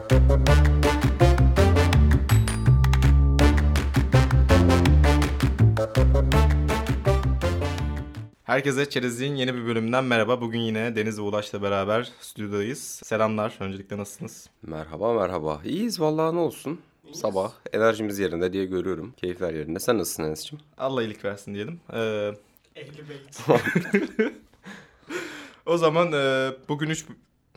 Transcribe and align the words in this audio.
Herkese 0.00 0.16
Çerezliğin 8.90 9.34
yeni 9.34 9.54
bir 9.54 9.66
bölümünden 9.66 10.04
merhaba. 10.04 10.40
Bugün 10.40 10.60
yine 10.60 10.96
Deniz 10.96 11.18
ve 11.18 11.22
Ulaş'la 11.22 11.62
beraber 11.62 12.12
stüdyodayız. 12.20 13.00
Selamlar. 13.04 13.56
Öncelikle 13.60 13.98
nasılsınız? 13.98 14.50
Merhaba 14.62 15.14
merhaba. 15.14 15.60
İyiyiz 15.64 16.00
vallahi 16.00 16.36
ne 16.36 16.40
olsun. 16.40 16.80
Sabah 17.12 17.52
enerjimiz 17.72 18.18
yerinde 18.18 18.52
diye 18.52 18.64
görüyorum. 18.64 19.14
Keyifler 19.16 19.54
yerinde. 19.54 19.78
Sen 19.78 19.98
nasılsın 19.98 20.22
Enes'ciğim? 20.22 20.64
Allah 20.78 21.02
iyilik 21.02 21.24
versin 21.24 21.54
diyelim. 21.54 21.80
Ee, 21.92 22.32
Ehli 22.76 23.08
beyt. 23.08 23.40
o 25.66 25.76
zaman 25.76 26.12
e, 26.12 26.50
bugün 26.68 26.90
üç 26.90 27.06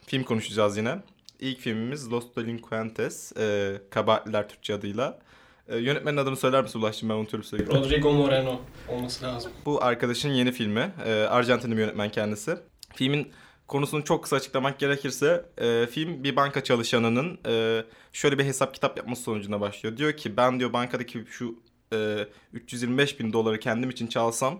film 0.05 0.23
konuşacağız 0.23 0.78
yine. 0.78 1.00
İlk 1.44 1.60
filmimiz 1.60 2.11
Los 2.11 2.36
Delinquentes. 2.36 3.38
E, 3.38 3.78
Kabahatliler 3.89 4.50
Türkçe 4.50 4.74
adıyla. 4.74 5.20
E, 5.68 5.78
yönetmenin 5.78 6.18
adını 6.18 6.36
söyler 6.36 6.64
misin 6.64 6.79
Ulaş'cığım 6.79 7.10
ben 7.10 7.14
unutuyorum 7.14 7.43
sürekli. 7.43 7.71
Rodrigo 7.71 8.14
Moreno 8.14 8.61
olması 8.89 9.25
lazım. 9.25 9.51
Bu 9.65 9.84
arkadaşın 9.84 10.29
yeni 10.29 10.51
filmi. 10.51 10.92
E, 11.06 11.11
Arjantinli 11.14 11.78
bir 11.78 11.82
yönetmen 11.82 12.11
kendisi. 12.11 12.57
Filmin 12.96 13.32
konusunu 13.68 14.04
çok 14.04 14.24
kısa 14.24 14.36
açıklamak 14.36 14.79
gerekirse 14.79 15.46
e, 15.57 15.87
film 15.87 16.24
bir 16.24 16.36
banka 16.36 16.64
çalışanının 16.64 17.39
e, 17.48 17.84
şöyle 18.14 18.37
bir 18.37 18.43
hesap 18.43 18.73
kitap 18.73 18.98
yapması 18.98 19.23
sonucunda 19.23 19.62
başlıyor. 19.62 19.98
Diyor 19.98 20.18
ki 20.18 20.37
ben 20.37 20.60
diyor 20.60 20.73
bankadaki 20.73 21.25
şu 21.29 21.60
e, 21.93 22.28
325 22.54 23.20
bin 23.20 23.34
doları 23.34 23.60
kendim 23.60 23.89
için 23.89 24.07
çalsam 24.07 24.60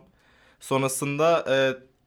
sonrasında 0.60 1.46
e, 1.50 1.58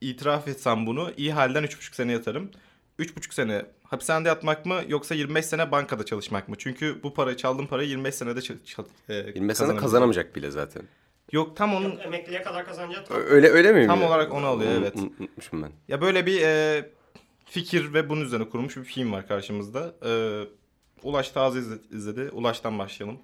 itiraf 0.07 0.49
etsem 0.49 0.87
bunu 0.87 1.13
iyi 1.17 1.33
halden 1.33 1.65
3,5 1.65 1.95
sene 1.95 2.13
yatarım. 2.13 2.51
3,5 2.99 3.35
sene 3.35 3.67
hapishanede 3.91 4.29
yatmak 4.29 4.67
mı 4.67 4.81
yoksa 4.89 5.15
25 5.15 5.47
sene 5.47 5.71
bankada 5.73 6.05
çalışmak 6.05 6.49
mı? 6.49 6.55
Çünkü 6.59 7.03
bu 7.03 7.15
parayı 7.15 7.37
çaldığım 7.37 7.67
parayı 7.67 7.89
25 7.89 8.15
senede 8.15 8.43
çal- 8.43 8.55
çal- 8.65 8.85
e, 9.09 9.15
25 9.15 9.57
sene 9.57 9.77
kazanamayacak 9.77 10.37
bile 10.37 10.51
zaten. 10.51 10.83
Yok 11.33 11.57
tam 11.57 11.75
onun 11.75 11.91
Yok, 11.91 12.01
emekliye 12.05 12.43
kadar 12.43 12.67
kazanacak. 12.67 13.11
Öyle 13.11 13.49
öyle 13.49 13.73
mi? 13.73 13.87
Tam 13.87 14.03
olarak 14.03 14.33
onu 14.35 14.47
alıyor, 14.47 14.73
evet. 14.79 14.95
unut- 14.97 15.21
Unutmuşum 15.21 15.63
ben. 15.63 15.71
Ya 15.89 16.01
böyle 16.01 16.27
bir 16.27 16.41
e, 16.43 16.85
fikir 17.45 17.95
ve 17.95 18.09
bunun 18.09 18.25
üzerine 18.25 18.49
kurulmuş 18.49 18.77
bir 18.77 18.85
film 18.85 19.13
var 19.13 19.29
karşımızda. 19.29 19.95
E, 20.07 20.11
Ulaş 21.03 21.31
taze 21.31 21.59
izle- 21.59 21.79
izledi. 21.97 22.31
Ulaş'tan 22.33 22.79
başlayalım. 22.79 23.19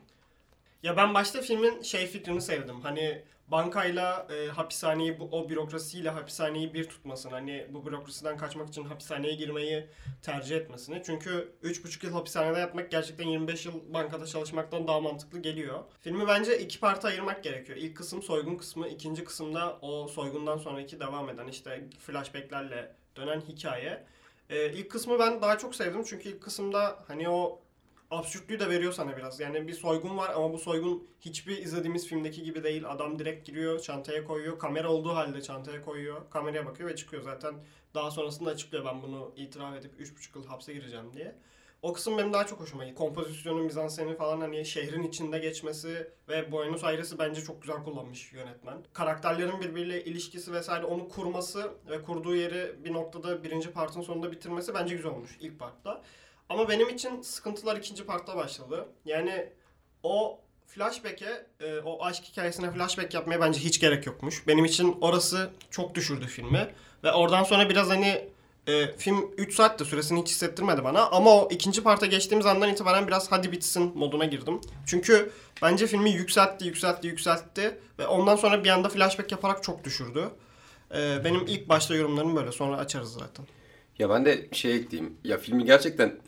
Ya 0.83 0.97
ben 0.97 1.15
başta 1.15 1.41
filmin 1.41 1.83
şey 1.83 2.07
fikrini 2.07 2.41
sevdim. 2.43 2.81
Hani 2.83 3.23
bankayla 3.53 4.27
e, 4.31 4.48
hapishaneyi 4.48 5.20
bu, 5.20 5.28
o 5.33 5.48
bürokrasiyle 5.48 6.11
hapishaneyi 6.11 6.75
bir 6.75 6.89
tutmasını. 6.89 7.33
Hani 7.33 7.67
bu 7.70 7.86
bürokrasiden 7.86 8.36
kaçmak 8.36 8.69
için 8.69 8.84
hapishaneye 8.84 9.34
girmeyi 9.34 9.86
tercih 10.22 10.56
etmesini. 10.56 11.03
Çünkü 11.06 11.53
3,5 11.62 12.06
yıl 12.06 12.12
hapishanede 12.12 12.58
yatmak 12.58 12.91
gerçekten 12.91 13.28
25 13.28 13.67
yıl 13.67 13.95
bankada 13.95 14.27
çalışmaktan 14.27 14.89
daha 14.89 15.00
mantıklı 15.00 15.39
geliyor. 15.39 15.78
Filmi 16.00 16.28
bence 16.28 16.58
iki 16.58 16.80
parta 16.80 17.08
ayırmak 17.08 17.45
gerekiyor. 17.45 17.78
İlk 17.78 17.97
kısım 17.97 18.23
soygun 18.23 18.56
kısmı, 18.56 18.89
ikinci 18.89 19.25
kısımda 19.25 19.78
o 19.83 20.08
soygundan 20.08 20.58
sonraki 20.58 21.00
devam 21.00 21.30
eden 21.30 21.47
işte 21.47 21.84
flashbacklerle 21.98 22.92
dönen 23.17 23.41
hikaye. 23.41 24.05
E, 24.50 24.73
ilk 24.73 24.91
kısmı 24.91 25.19
ben 25.19 25.42
daha 25.42 25.58
çok 25.58 25.75
sevdim 25.75 26.03
çünkü 26.06 26.28
ilk 26.28 26.42
kısımda 26.42 26.98
hani 27.08 27.28
o 27.28 27.62
absürtlüğü 28.13 28.61
de 28.61 28.69
veriyor 28.71 28.93
sana 28.93 29.17
biraz. 29.17 29.41
Yani 29.41 29.69
bir 29.69 29.73
soygun 29.73 30.17
var 30.17 30.31
ama 30.35 30.53
bu 30.53 30.59
soygun 30.59 31.09
hiçbir 31.21 31.59
izlediğimiz 31.59 32.07
filmdeki 32.07 32.43
gibi 32.43 32.65
değil. 32.65 32.85
Adam 32.89 33.19
direkt 33.19 33.47
giriyor, 33.47 33.81
çantaya 33.81 34.25
koyuyor. 34.25 34.59
Kamera 34.59 34.91
olduğu 34.91 35.15
halde 35.15 35.43
çantaya 35.43 35.83
koyuyor. 35.83 36.31
Kameraya 36.31 36.67
bakıyor 36.67 36.91
ve 36.91 36.97
çıkıyor. 36.97 37.23
Zaten 37.23 37.55
daha 37.95 38.11
sonrasında 38.11 38.51
açıklıyor 38.51 38.85
ben 38.85 39.03
bunu 39.03 39.33
itiraf 39.37 39.77
edip 39.77 40.01
3,5 40.01 40.39
yıl 40.39 40.47
hapse 40.47 40.73
gireceğim 40.73 41.13
diye. 41.13 41.37
O 41.83 41.93
kısım 41.93 42.19
benim 42.19 42.33
daha 42.33 42.47
çok 42.47 42.61
hoşuma 42.61 42.85
gitti. 42.85 42.95
Kompozisyonun, 42.95 43.65
mizanseni 43.65 44.17
falan 44.17 44.41
hani 44.41 44.65
şehrin 44.65 45.03
içinde 45.03 45.39
geçmesi 45.39 46.11
ve 46.29 46.53
Buenos 46.53 46.85
Aires'i 46.85 47.19
bence 47.19 47.41
çok 47.41 47.63
güzel 47.63 47.77
kullanmış 47.77 48.33
yönetmen. 48.33 48.79
Karakterlerin 48.92 49.61
birbiriyle 49.61 50.05
ilişkisi 50.05 50.53
vesaire 50.53 50.85
onu 50.85 51.09
kurması 51.09 51.70
ve 51.91 52.03
kurduğu 52.03 52.36
yeri 52.36 52.85
bir 52.85 52.92
noktada 52.92 53.45
birinci 53.45 53.70
partın 53.70 54.01
sonunda 54.01 54.33
bitirmesi 54.33 54.75
bence 54.75 54.97
güzel 54.97 55.13
olmuş 55.13 55.36
ilk 55.41 55.59
partta. 55.59 56.03
Ama 56.48 56.69
benim 56.69 56.89
için 56.89 57.23
sıkıntılar 57.23 57.77
ikinci 57.77 58.05
partta 58.05 58.36
başladı. 58.36 58.89
Yani 59.05 59.48
o 60.03 60.41
flashback'e, 60.67 61.47
e, 61.61 61.79
o 61.79 62.05
aşk 62.05 62.25
hikayesine 62.25 62.70
flashback 62.70 63.14
yapmaya 63.14 63.41
bence 63.41 63.61
hiç 63.61 63.80
gerek 63.80 64.07
yokmuş. 64.07 64.47
Benim 64.47 64.64
için 64.64 64.97
orası 65.01 65.51
çok 65.70 65.95
düşürdü 65.95 66.27
filmi. 66.27 66.75
Ve 67.05 67.13
oradan 67.13 67.45
sonra 67.45 67.69
biraz 67.69 67.89
hani 67.89 68.29
e, 68.67 68.97
film 68.97 69.30
3 69.36 69.55
saat 69.55 69.80
de 69.80 69.85
süresini 69.85 70.20
hiç 70.20 70.29
hissettirmedi 70.29 70.85
bana. 70.85 71.07
Ama 71.07 71.30
o 71.30 71.48
ikinci 71.51 71.83
parta 71.83 72.07
geçtiğimiz 72.07 72.47
andan 72.47 72.70
itibaren 72.70 73.07
biraz 73.07 73.33
hadi 73.33 73.53
bitsin 73.53 73.92
moduna 73.95 74.24
girdim. 74.24 74.61
Çünkü 74.86 75.30
bence 75.63 75.86
filmi 75.86 76.11
yükseltti, 76.11 76.64
yükseltti, 76.64 77.07
yükseltti. 77.07 77.79
Ve 77.98 78.07
ondan 78.07 78.36
sonra 78.36 78.64
bir 78.64 78.69
anda 78.70 78.89
flashback 78.89 79.33
yaparak 79.33 79.63
çok 79.63 79.85
düşürdü. 79.85 80.29
E, 80.95 81.24
benim 81.24 81.47
ilk 81.47 81.69
başta 81.69 81.95
yorumlarım 81.95 82.36
böyle. 82.36 82.53
Sonra 82.53 82.77
açarız 82.77 83.13
zaten. 83.13 83.47
Ya 83.98 84.11
ben 84.11 84.24
de 84.24 84.48
şey 84.53 84.77
ekleyeyim. 84.77 85.17
Ya 85.24 85.39
filmi 85.39 85.64
gerçekten 85.64 86.19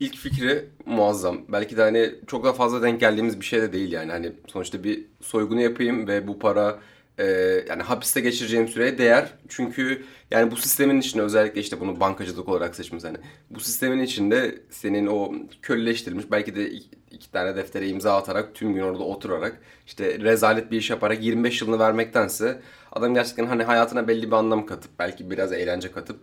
ilk 0.00 0.16
fikri 0.16 0.64
muazzam. 0.86 1.38
Belki 1.48 1.76
de 1.76 1.82
hani 1.82 2.14
çok 2.26 2.44
da 2.44 2.52
fazla 2.52 2.82
denk 2.82 3.00
geldiğimiz 3.00 3.40
bir 3.40 3.44
şey 3.44 3.62
de 3.62 3.72
değil 3.72 3.92
yani. 3.92 4.12
Hani 4.12 4.32
sonuçta 4.46 4.84
bir 4.84 5.04
soygunu 5.20 5.60
yapayım 5.60 6.08
ve 6.08 6.28
bu 6.28 6.38
para 6.38 6.78
e, 7.18 7.24
yani 7.68 7.82
hapiste 7.82 8.20
geçireceğim 8.20 8.68
süreye 8.68 8.98
değer. 8.98 9.34
Çünkü 9.48 10.04
yani 10.30 10.50
bu 10.50 10.56
sistemin 10.56 11.00
içinde 11.00 11.22
özellikle 11.22 11.60
işte 11.60 11.80
bunu 11.80 12.00
bankacılık 12.00 12.48
olarak 12.48 12.74
seçmiş 12.76 13.04
hani. 13.04 13.16
Bu 13.50 13.60
sistemin 13.60 14.02
içinde 14.02 14.54
senin 14.70 15.06
o 15.06 15.32
köleleştirilmiş 15.62 16.30
belki 16.30 16.54
de 16.56 16.70
iki, 16.70 16.88
iki 17.10 17.30
tane 17.32 17.56
deftere 17.56 17.88
imza 17.88 18.16
atarak 18.16 18.54
tüm 18.54 18.74
gün 18.74 18.82
orada 18.82 19.04
oturarak 19.04 19.60
işte 19.86 20.20
rezalet 20.20 20.70
bir 20.70 20.78
iş 20.78 20.90
yaparak 20.90 21.22
25 21.22 21.62
yılını 21.62 21.78
vermektense 21.78 22.60
adam 22.92 23.14
gerçekten 23.14 23.46
hani 23.46 23.62
hayatına 23.62 24.08
belli 24.08 24.26
bir 24.26 24.36
anlam 24.36 24.66
katıp 24.66 24.90
belki 24.98 25.30
biraz 25.30 25.52
eğlence 25.52 25.92
katıp 25.92 26.20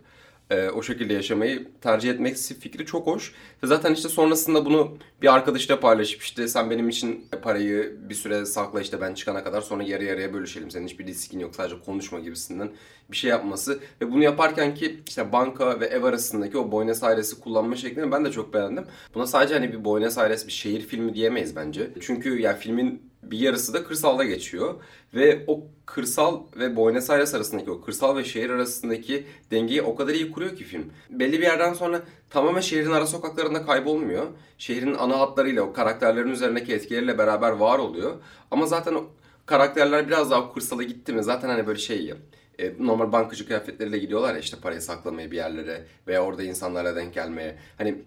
e, 0.50 0.68
o 0.68 0.82
şekilde 0.82 1.14
yaşamayı 1.14 1.68
tercih 1.80 2.10
etmek 2.10 2.36
fikri 2.36 2.86
çok 2.86 3.06
hoş. 3.06 3.34
Zaten 3.64 3.94
işte 3.94 4.08
sonrasında 4.08 4.64
bunu 4.64 4.98
bir 5.22 5.34
arkadaşıyla 5.34 5.80
paylaşıp 5.80 6.22
işte 6.22 6.48
sen 6.48 6.70
benim 6.70 6.88
için 6.88 7.28
parayı 7.42 7.96
bir 8.08 8.14
süre 8.14 8.46
sakla 8.46 8.80
işte 8.80 9.00
ben 9.00 9.14
çıkana 9.14 9.44
kadar 9.44 9.60
sonra 9.60 9.82
yarı 9.82 10.04
yarıya 10.04 10.32
bölüşelim. 10.32 10.70
Senin 10.70 10.86
hiçbir 10.86 11.06
riskin 11.06 11.38
yok 11.38 11.54
sadece 11.54 11.80
konuşma 11.80 12.20
gibisinden 12.20 12.70
bir 13.10 13.16
şey 13.16 13.30
yapması. 13.30 13.80
Ve 14.00 14.12
bunu 14.12 14.22
yaparken 14.22 14.74
ki 14.74 15.00
işte 15.08 15.32
banka 15.32 15.80
ve 15.80 15.86
ev 15.86 16.02
arasındaki 16.02 16.58
o 16.58 16.72
Buenos 16.72 17.02
Aires'i 17.02 17.40
kullanma 17.40 17.76
şeklini 17.76 18.12
ben 18.12 18.24
de 18.24 18.30
çok 18.30 18.54
beğendim. 18.54 18.84
Buna 19.14 19.26
sadece 19.26 19.54
hani 19.54 19.72
bir 19.72 19.84
Buenos 19.84 20.18
Aires 20.18 20.46
bir 20.46 20.52
şehir 20.52 20.80
filmi 20.80 21.14
diyemeyiz 21.14 21.56
bence. 21.56 21.90
Çünkü 22.00 22.40
yani 22.40 22.58
filmin 22.58 23.02
bir 23.30 23.38
yarısı 23.38 23.74
da 23.74 23.84
kırsalda 23.84 24.24
geçiyor. 24.24 24.74
Ve 25.14 25.44
o 25.46 25.60
kırsal 25.86 26.42
ve 26.56 26.76
Buenos 26.76 27.10
Aires 27.10 27.34
arasındaki 27.34 27.70
o 27.70 27.80
kırsal 27.80 28.16
ve 28.16 28.24
şehir 28.24 28.50
arasındaki 28.50 29.26
dengeyi 29.50 29.82
o 29.82 29.96
kadar 29.96 30.14
iyi 30.14 30.32
kuruyor 30.32 30.56
ki 30.56 30.64
film. 30.64 30.92
Belli 31.10 31.32
bir 31.32 31.42
yerden 31.42 31.72
sonra 31.72 32.02
tamamen 32.30 32.60
şehrin 32.60 32.90
ara 32.90 33.06
sokaklarında 33.06 33.66
kaybolmuyor. 33.66 34.26
Şehrin 34.58 34.94
ana 34.94 35.20
hatlarıyla 35.20 35.62
o 35.62 35.72
karakterlerin 35.72 36.30
üzerindeki 36.30 36.74
etkileriyle 36.74 37.18
beraber 37.18 37.50
var 37.50 37.78
oluyor. 37.78 38.14
Ama 38.50 38.66
zaten 38.66 38.94
o 38.94 39.04
karakterler 39.46 40.08
biraz 40.08 40.30
daha 40.30 40.52
kırsala 40.52 40.82
gitti 40.82 41.12
mi 41.12 41.24
zaten 41.24 41.48
hani 41.48 41.66
böyle 41.66 41.78
şey 41.78 42.04
ya 42.04 42.16
e, 42.58 42.72
normal 42.78 43.12
bankacı 43.12 43.46
kıyafetleriyle 43.46 43.98
gidiyorlar 43.98 44.34
ya 44.34 44.40
işte 44.40 44.56
parayı 44.62 44.82
saklamaya 44.82 45.30
bir 45.30 45.36
yerlere 45.36 45.84
veya 46.06 46.24
orada 46.24 46.42
insanlarla 46.42 46.96
denk 46.96 47.14
gelmeye. 47.14 47.56
Hani 47.78 48.02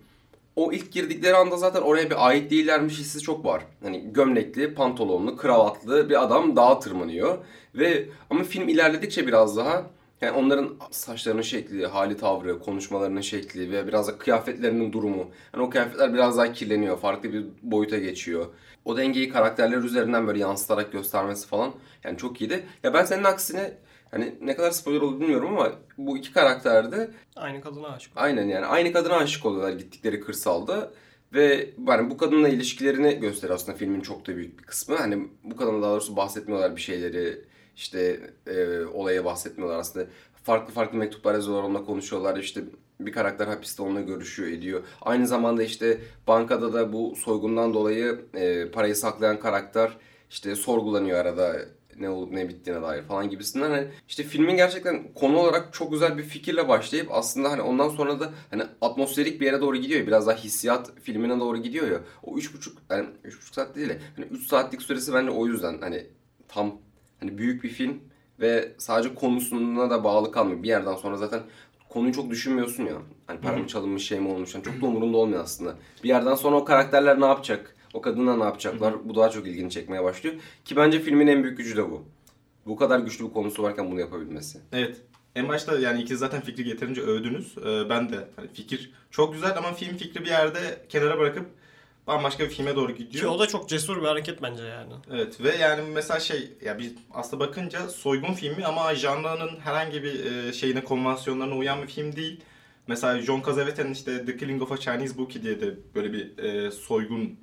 o 0.60 0.72
ilk 0.74 0.92
girdikleri 0.92 1.36
anda 1.36 1.58
zaten 1.58 1.82
oraya 1.82 2.10
bir 2.10 2.28
ait 2.28 2.52
değillermiş 2.52 3.00
hissi 3.00 3.20
çok 3.20 3.46
var. 3.46 3.64
Hani 3.84 4.14
gömlekli, 4.14 4.74
pantolonlu, 4.74 5.38
kravatlı 5.38 6.10
bir 6.10 6.24
adam 6.24 6.56
dağa 6.56 6.80
tırmanıyor. 6.80 7.38
Ve 7.76 8.06
ama 8.30 8.44
film 8.44 8.70
ilerledikçe 8.70 9.28
biraz 9.28 9.58
daha 9.58 9.86
yani 10.22 10.38
onların 10.38 10.76
saçlarının 10.92 11.42
şekli, 11.42 11.88
hali 11.88 12.18
tavrı, 12.18 12.60
konuşmalarının 12.60 13.22
şekli 13.22 13.72
ve 13.72 13.88
biraz 13.88 14.08
da 14.08 14.18
kıyafetlerinin 14.18 14.94
durumu. 14.94 15.32
Yani 15.54 15.64
o 15.64 15.70
kıyafetler 15.70 16.14
biraz 16.14 16.38
daha 16.38 16.54
kirleniyor, 16.54 17.00
farklı 17.00 17.34
bir 17.34 17.46
boyuta 17.62 17.98
geçiyor. 17.98 18.46
O 18.86 18.98
dengeyi 18.98 19.30
karakterler 19.30 19.78
üzerinden 19.78 20.28
böyle 20.28 20.40
yansıtarak 20.40 20.92
göstermesi 20.92 21.48
falan 21.48 21.72
yani 22.04 22.18
çok 22.18 22.42
iyiydi. 22.42 22.66
Ya 22.84 22.94
ben 22.94 23.06
senin 23.06 23.24
aksine 23.24 23.74
Hani 24.12 24.36
ne 24.42 24.56
kadar 24.56 24.72
spoiler 24.72 25.02
olur 25.02 25.20
bilmiyorum 25.20 25.48
ama 25.58 25.72
bu 25.98 26.18
iki 26.18 26.34
karakterde 26.34 27.12
Aynı 27.36 27.62
kadına 27.62 27.88
aşık. 27.88 28.12
aynen 28.16 28.48
yani 28.48 28.66
aynı 28.66 28.94
kadına 28.94 29.16
aşık 29.18 29.46
oluyorlar 29.46 29.72
gittikleri 29.72 30.20
kırsalda. 30.20 30.92
Ve 31.34 31.70
yani 31.88 32.10
bu 32.10 32.18
kadınla 32.18 32.50
ilişkilerini 32.50 33.20
gösteriyor 33.20 33.56
aslında 33.56 33.78
filmin 33.78 34.02
çok 34.02 34.28
da 34.28 34.36
büyük 34.36 34.60
bir 34.60 34.64
kısmı. 34.64 34.96
Hani 34.96 35.28
bu 35.44 35.56
kadına 35.56 35.82
daha 35.82 35.92
doğrusu 35.92 36.16
bahsetmiyorlar 36.16 36.76
bir 36.76 36.82
şeyleri. 36.82 37.42
işte 37.76 38.20
e, 38.48 38.82
olaya 38.82 39.26
bahsetmiyorlar 39.26 39.80
aslında. 39.80 40.06
Farklı 40.44 40.74
farklı 40.74 40.98
mektuplar 40.98 41.34
yazıyorlar 41.34 41.64
onunla 41.64 41.86
konuşuyorlar. 41.86 42.38
işte 42.38 42.62
bir 43.00 43.12
karakter 43.12 43.48
hapiste 43.48 43.84
onunla 43.84 44.02
görüşüyor 44.02 44.50
ediyor. 44.50 44.84
Aynı 45.02 45.28
zamanda 45.28 45.64
işte 45.64 45.98
bankada 46.28 46.74
da 46.74 46.94
bu 46.94 47.16
soygundan 47.16 47.74
dolayı 47.74 48.22
e, 48.34 48.72
parayı 48.72 48.96
saklayan 48.96 49.40
karakter 49.40 49.98
işte 50.30 50.56
sorgulanıyor 50.56 51.20
arada 51.20 51.56
ne 52.00 52.10
olup 52.10 52.32
ne 52.32 52.50
bittiğine 52.50 52.82
dair 52.82 53.04
falan 53.04 53.30
gibisinden 53.30 53.70
hani 53.70 53.88
işte 54.08 54.24
filmin 54.24 54.58
gerçekten 54.58 55.14
konu 55.14 55.38
olarak 55.38 55.74
çok 55.74 55.92
güzel 55.92 56.18
bir 56.18 56.24
fikirle 56.24 56.68
başlayıp 56.68 57.08
aslında 57.12 57.52
hani 57.52 57.62
ondan 57.62 57.90
sonra 57.90 58.20
da 58.20 58.30
hani 58.50 58.64
atmosferik 58.82 59.42
bir 59.42 59.46
yere 59.46 59.62
doğru 59.62 59.78
gidiyor 59.78 60.00
ya 60.00 60.08
biraz 60.08 60.28
daha 60.28 60.36
hissiyat 60.36 60.92
filmine 61.02 61.40
doğru 61.40 61.58
gidiyor 61.58 61.92
ya 61.92 62.00
o 62.24 62.38
üç 62.38 62.54
buçuk 62.54 62.78
yani 62.90 63.08
üç 63.24 63.38
buçuk 63.38 63.56
saat 63.56 63.76
değil 63.76 63.90
de 63.90 64.00
hani 64.16 64.26
üç 64.26 64.48
saatlik 64.48 64.82
süresi 64.82 65.14
bence 65.14 65.32
o 65.32 65.48
yüzden 65.48 65.82
hani 65.82 66.08
tam 66.48 66.78
hani 67.20 67.38
büyük 67.38 67.64
bir 67.64 67.70
film 67.70 68.00
ve 68.40 68.72
sadece 68.78 69.16
konusuna 69.16 69.90
da 69.90 70.04
bağlı 70.04 70.32
kalmıyor. 70.32 70.64
Bir 70.64 70.68
yerden 70.68 70.96
sonra 70.96 71.18
zaten 71.18 71.42
konuyu 71.90 72.14
çok 72.14 72.30
düşünmüyorsun 72.30 72.84
ya. 72.84 72.94
Hani 73.28 73.42
para 73.42 73.58
mı 73.58 73.68
çalınmış 73.68 74.08
şey 74.08 74.20
mi 74.20 74.28
olmuş. 74.28 74.56
Yani 74.56 74.64
çok 74.64 74.82
da 74.82 74.86
umurunda 74.86 75.18
olmuyor 75.18 75.44
aslında. 75.44 75.76
Bir 76.04 76.10
yerden 76.10 76.36
sonra 76.36 76.56
o 76.56 76.66
karakterler 76.66 77.22
ne 77.22 77.26
yapacak? 77.26 77.76
O 77.94 78.02
kadınlar 78.02 78.40
ne 78.40 78.44
yapacaklar? 78.44 79.10
Bu 79.10 79.16
daha 79.16 79.30
çok 79.30 79.48
ilgini 79.48 79.72
çekmeye 79.72 80.04
başlıyor. 80.04 80.36
Ki 80.66 80.76
bence 80.76 81.00
filmin 81.00 81.28
en 81.28 81.44
büyük 81.44 81.58
gücü 81.58 81.78
de 81.78 81.92
bu. 81.92 82.06
Bu 82.66 82.76
kadar 82.76 83.00
güçlü 83.00 83.26
bir 83.28 83.34
konusu 83.34 83.64
varken 83.64 83.92
bunu 83.92 84.00
yapabilmesi. 84.00 84.60
Evet. 84.74 84.98
En 85.36 85.48
başta 85.48 85.80
yani 85.80 86.02
ikiniz 86.02 86.20
zaten 86.20 86.42
fikri 86.42 86.70
yeterince 86.70 87.02
övdünüz. 87.02 87.58
Ee, 87.58 87.90
ben 87.90 88.10
de 88.10 88.16
hani 88.36 88.48
fikir 88.54 88.92
çok 89.12 89.34
güzel 89.34 89.58
ama 89.58 89.74
film 89.74 89.98
fikri 89.98 90.22
bir 90.22 90.30
yerde 90.30 90.86
kenara 90.90 91.20
bırakıp 91.20 91.46
bambaşka 92.08 92.44
bir 92.44 92.50
filme 92.50 92.76
doğru 92.76 92.96
Ki 92.96 93.06
gidiyor. 93.06 93.32
o 93.32 93.40
da 93.40 93.48
çok 93.48 93.70
cesur 93.70 94.02
bir 94.02 94.08
hareket 94.08 94.42
bence 94.42 94.64
yani. 94.64 94.94
Evet 95.12 95.44
ve 95.44 95.56
yani 95.56 95.82
mesela 95.94 96.20
şey 96.20 96.50
ya 96.66 96.78
biz 96.80 96.94
aslında 97.14 97.48
bakınca 97.48 97.88
soygun 97.90 98.34
filmi 98.34 98.66
ama 98.66 98.96
janrının 98.96 99.60
herhangi 99.60 100.04
bir 100.04 100.26
e, 100.26 100.54
şeyine 100.54 100.84
konvansiyonlarına 100.84 101.56
uyan 101.56 101.82
bir 101.82 101.88
film 101.88 102.16
değil. 102.16 102.42
Mesela 102.88 103.22
John 103.22 103.42
Cassavetes 103.46 103.98
işte 103.98 104.26
The 104.26 104.38
Killing 104.38 104.62
of 104.62 104.72
a 104.72 104.78
Chinese 104.78 105.18
Bookie 105.18 105.42
diye 105.44 105.62
de 105.62 105.74
böyle 105.96 106.14
bir 106.14 106.38
e, 106.38 106.72
soygun 106.72 107.36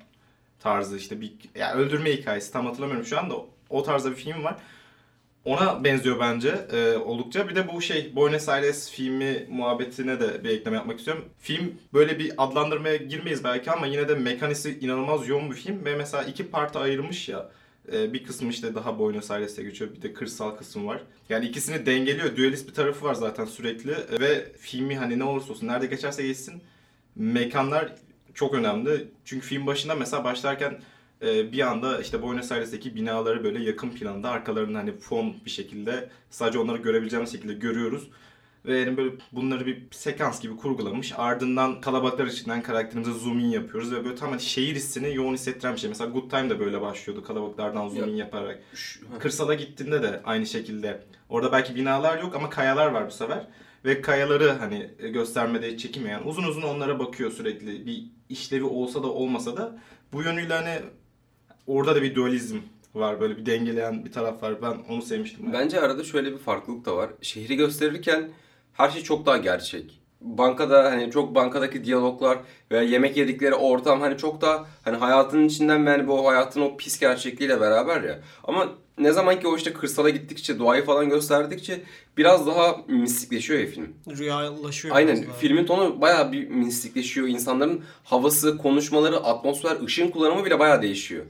tarzı 0.59 0.97
işte 0.97 1.21
bir 1.21 1.33
ya 1.55 1.73
öldürme 1.73 2.11
hikayesi 2.11 2.53
tam 2.53 2.65
hatırlamıyorum 2.65 3.05
şu 3.05 3.19
anda 3.19 3.35
o 3.69 3.83
tarzda 3.83 4.11
bir 4.11 4.15
film 4.15 4.43
var. 4.43 4.55
Ona 5.45 5.83
benziyor 5.83 6.19
bence 6.19 6.49
e, 6.73 6.97
oldukça. 6.97 7.49
Bir 7.49 7.55
de 7.55 7.67
bu 7.67 7.81
şey 7.81 8.15
Buenos 8.15 8.49
Aires 8.49 8.91
filmi 8.91 9.45
muhabbetine 9.49 10.19
de 10.19 10.43
bir 10.43 10.49
ekleme 10.49 10.77
yapmak 10.77 10.99
istiyorum. 10.99 11.25
Film 11.39 11.75
böyle 11.93 12.19
bir 12.19 12.33
adlandırmaya 12.37 12.95
girmeyiz 12.95 13.43
belki 13.43 13.71
ama 13.71 13.87
yine 13.87 14.09
de 14.09 14.15
mekanisi 14.15 14.79
inanılmaz 14.79 15.27
yoğun 15.27 15.51
bir 15.51 15.55
film 15.55 15.85
ve 15.85 15.95
mesela 15.95 16.23
iki 16.23 16.49
parta 16.49 16.79
ayırmış 16.79 17.29
ya. 17.29 17.49
E, 17.93 18.13
bir 18.13 18.23
kısmı 18.23 18.49
işte 18.49 18.75
daha 18.75 18.99
Buenos 18.99 19.31
Aires'te 19.31 19.63
geçiyor 19.63 19.95
bir 19.95 20.01
de 20.01 20.13
kırsal 20.13 20.51
kısım 20.51 20.87
var. 20.87 21.01
Yani 21.29 21.45
ikisini 21.45 21.85
dengeliyor. 21.85 22.35
Düelist 22.35 22.69
bir 22.69 22.73
tarafı 22.73 23.05
var 23.05 23.13
zaten 23.13 23.45
sürekli 23.45 23.95
ve 24.19 24.51
filmi 24.59 24.97
hani 24.97 25.19
ne 25.19 25.23
olursa 25.23 25.53
olsun 25.53 25.67
nerede 25.67 25.85
geçerse 25.85 26.27
geçsin 26.27 26.61
mekanlar 27.15 27.95
çok 28.37 28.53
önemli. 28.53 29.07
Çünkü 29.25 29.47
film 29.47 29.67
başında 29.67 29.95
mesela 29.95 30.23
başlarken 30.23 30.81
e, 31.21 31.51
bir 31.51 31.59
anda 31.59 32.01
işte 32.01 32.21
Buenos 32.21 32.51
Aires'teki 32.51 32.95
binaları 32.95 33.43
böyle 33.43 33.63
yakın 33.63 33.89
planda 33.89 34.29
arkalarını 34.29 34.77
hani 34.77 34.97
fon 34.97 35.35
bir 35.45 35.49
şekilde 35.49 36.09
sadece 36.29 36.59
onları 36.59 36.77
görebileceğimiz 36.77 37.31
şekilde 37.31 37.53
görüyoruz. 37.53 38.07
Ve 38.65 38.79
yani 38.79 38.97
böyle 38.97 39.11
bunları 39.31 39.65
bir 39.65 39.83
sekans 39.91 40.41
gibi 40.41 40.55
kurgulamış. 40.55 41.13
Ardından 41.17 41.81
kalabalıklar 41.81 42.27
içinden 42.27 42.63
karakterimize 42.63 43.11
zoom 43.11 43.39
in 43.39 43.49
yapıyoruz 43.49 43.91
ve 43.91 44.05
böyle 44.05 44.15
tam 44.15 44.29
hani 44.29 44.41
şehir 44.41 44.75
hissini 44.75 45.15
yoğun 45.15 45.33
hissettiren 45.33 45.73
bir 45.73 45.79
şey. 45.79 45.89
Mesela 45.89 46.09
Good 46.09 46.29
Time 46.29 46.49
de 46.49 46.59
böyle 46.59 46.81
başlıyordu 46.81 47.23
kalabalıklardan 47.23 47.89
zoom 47.89 48.09
in 48.09 48.15
yaparak. 48.15 48.59
Kırsala 49.19 49.53
gittiğinde 49.53 50.03
de 50.03 50.21
aynı 50.25 50.45
şekilde. 50.45 51.03
Orada 51.29 51.51
belki 51.51 51.75
binalar 51.75 52.21
yok 52.21 52.35
ama 52.35 52.49
kayalar 52.49 52.87
var 52.87 53.07
bu 53.07 53.11
sefer. 53.11 53.47
Ve 53.85 54.01
kayaları 54.01 54.51
hani 54.51 54.89
göstermede. 54.99 55.77
Yani 56.09 56.25
uzun 56.25 56.43
uzun 56.43 56.61
onlara 56.61 56.99
bakıyor 56.99 57.31
sürekli. 57.31 57.85
Bir 57.85 58.16
işlevi 58.29 58.63
olsa 58.63 59.03
da 59.03 59.07
olmasa 59.07 59.57
da. 59.57 59.77
Bu 60.13 60.23
yönüyle 60.23 60.53
hani 60.53 60.79
orada 61.67 61.95
da 61.95 62.01
bir 62.01 62.15
dualizm 62.15 62.57
var. 62.95 63.21
Böyle 63.21 63.37
bir 63.37 63.45
dengeleyen 63.45 64.05
bir 64.05 64.11
taraf 64.11 64.43
var. 64.43 64.61
Ben 64.61 64.77
onu 64.89 65.01
sevmiştim. 65.01 65.53
Bence 65.53 65.81
arada 65.81 66.03
şöyle 66.03 66.31
bir 66.31 66.37
farklılık 66.37 66.85
da 66.85 66.95
var. 66.95 67.09
Şehri 67.21 67.55
gösterirken 67.55 68.29
her 68.73 68.89
şey 68.89 69.03
çok 69.03 69.25
daha 69.25 69.37
gerçek. 69.37 70.01
Bankada 70.21 70.83
hani 70.83 71.11
çok 71.11 71.35
bankadaki 71.35 71.85
diyaloglar 71.85 72.37
veya 72.71 72.81
yemek 72.81 73.17
yedikleri 73.17 73.55
ortam 73.55 74.01
hani 74.01 74.17
çok 74.17 74.41
daha 74.41 74.65
hani 74.83 74.97
hayatın 74.97 75.47
içinden 75.47 75.85
ve 75.85 75.89
hani 75.89 76.07
bu 76.07 76.27
hayatın 76.27 76.61
o 76.61 76.77
pis 76.77 76.99
gerçekliğiyle 76.99 77.61
beraber 77.61 78.03
ya. 78.03 78.19
Ama 78.43 78.69
ne 78.97 79.11
zaman 79.11 79.39
ki 79.39 79.47
o 79.47 79.57
işte 79.57 79.73
kırsala 79.73 80.09
gittikçe, 80.09 80.59
doğayı 80.59 80.85
falan 80.85 81.09
gösterdikçe 81.09 81.81
biraz 82.17 82.47
daha 82.47 82.77
mistikleşiyor 82.87 83.59
ya 83.59 83.67
film. 83.67 83.93
Rüyalaşıyor. 84.09 84.95
Aynen. 84.95 85.23
daha. 85.23 85.33
Filmin 85.33 85.65
tonu 85.65 86.01
bayağı 86.01 86.31
bir 86.31 86.47
mistikleşiyor. 86.47 87.27
İnsanların 87.27 87.83
havası, 88.03 88.57
konuşmaları, 88.57 89.17
atmosfer, 89.17 89.83
ışığın 89.83 90.07
kullanımı 90.09 90.45
bile 90.45 90.59
bayağı 90.59 90.81
değişiyor. 90.81 91.25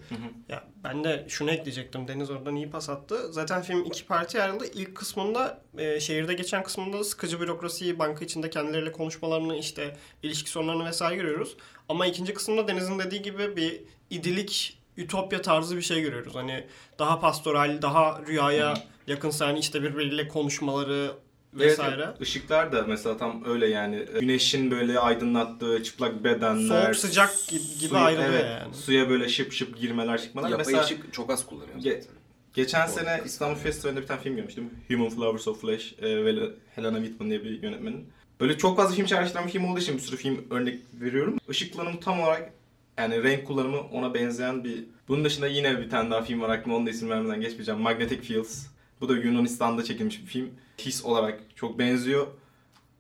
Ya 0.49 0.63
ben 0.83 1.03
de 1.03 1.25
şunu 1.29 1.51
ekleyecektim. 1.51 2.07
Deniz 2.07 2.29
oradan 2.29 2.55
iyi 2.55 2.69
pas 2.69 2.89
attı. 2.89 3.33
Zaten 3.33 3.61
film 3.61 3.85
iki 3.85 4.05
partiye 4.05 4.43
ayrıldı. 4.43 4.65
İlk 4.73 4.95
kısmında 4.95 5.61
e, 5.77 5.99
şehirde 5.99 6.33
geçen 6.33 6.63
kısmında 6.63 6.99
da 6.99 7.03
sıkıcı 7.03 7.39
bürokrasiyi, 7.41 7.99
banka 7.99 8.25
içinde 8.25 8.49
kendileriyle 8.49 8.91
konuşmalarını, 8.91 9.57
işte 9.57 9.97
ilişki 10.23 10.49
sorunlarını 10.49 10.85
vesaire 10.85 11.15
görüyoruz. 11.15 11.57
Ama 11.89 12.05
ikinci 12.05 12.33
kısımda 12.33 12.67
Deniz'in 12.67 12.99
dediği 12.99 13.21
gibi 13.21 13.55
bir 13.55 13.81
idilik, 14.09 14.79
ütopya 14.97 15.41
tarzı 15.41 15.77
bir 15.77 15.81
şey 15.81 16.01
görüyoruz. 16.01 16.35
Hani 16.35 16.67
daha 16.99 17.19
pastoral, 17.19 17.81
daha 17.81 18.21
rüyaya 18.27 18.73
yakın 19.07 19.31
yani 19.41 19.59
işte 19.59 19.83
birbiriyle 19.83 20.27
konuşmaları 20.27 21.11
vesaire. 21.53 22.03
Evet, 22.07 22.21
ışıklar 22.21 22.71
da 22.71 22.85
mesela 22.87 23.17
tam 23.17 23.43
öyle 23.45 23.67
yani. 23.67 24.05
Güneşin 24.19 24.71
böyle 24.71 24.99
aydınlattığı 24.99 25.83
çıplak 25.83 26.23
bedenler. 26.23 26.83
Soğuk 26.83 26.95
sıcak 26.95 27.33
gibi- 27.79 27.97
ayrılıyor 27.97 28.29
evet, 28.29 28.45
yani. 28.45 28.75
Suya 28.75 29.09
böyle 29.09 29.29
şıp 29.29 29.53
şıp 29.53 29.77
girmeler 29.79 30.21
çıkmalar. 30.21 30.49
Yapay 30.49 30.65
mesela 30.65 30.83
ışık 30.83 31.13
çok 31.13 31.31
az 31.31 31.45
kullanıyor 31.45 31.77
Ge- 31.77 32.01
zaten. 32.01 32.17
Geçen 32.53 32.87
O 32.87 32.91
sene. 32.91 33.21
İstanbul 33.25 33.55
Festivali'nde 33.55 34.01
bir 34.01 34.07
tane 34.07 34.21
film 34.21 34.35
görmüştüm. 34.35 34.69
Human 34.87 35.09
Flowers 35.09 35.47
of 35.47 35.61
Flesh 35.61 35.95
e, 36.01 36.25
ve 36.25 36.49
Helena 36.75 36.97
Whitman 36.97 37.29
diye 37.29 37.43
bir 37.43 37.63
yönetmenin. 37.63 38.09
Böyle 38.39 38.57
çok 38.57 38.77
fazla 38.77 38.95
film 38.95 39.05
çağrıştıran 39.05 39.45
bir 39.45 39.51
film 39.51 39.65
olduğu 39.65 39.79
için 39.79 39.95
bir 39.95 40.01
sürü 40.01 40.17
film 40.17 40.45
örnek 40.51 40.79
veriyorum. 40.93 41.37
Işık 41.49 41.73
kullanımı 41.73 41.99
tam 41.99 42.19
olarak 42.19 42.53
yani 42.97 43.23
renk 43.23 43.47
kullanımı 43.47 43.81
ona 43.81 44.13
benzeyen 44.13 44.63
bir... 44.63 44.85
Bunun 45.07 45.25
dışında 45.25 45.47
yine 45.47 45.81
bir 45.81 45.89
tane 45.89 46.09
daha 46.09 46.21
film 46.21 46.41
var 46.41 46.49
aklımda 46.49 46.77
onu 46.77 46.85
da 46.85 46.89
isim 46.89 47.09
vermeden 47.09 47.41
geçmeyeceğim. 47.41 47.81
Magnetic 47.81 48.21
Fields. 48.21 48.67
Bu 49.01 49.09
da 49.09 49.17
Yunanistan'da 49.17 49.83
çekilmiş 49.83 50.21
bir 50.21 50.25
film. 50.25 50.49
His 50.77 51.05
olarak 51.05 51.39
çok 51.55 51.79
benziyor. 51.79 52.27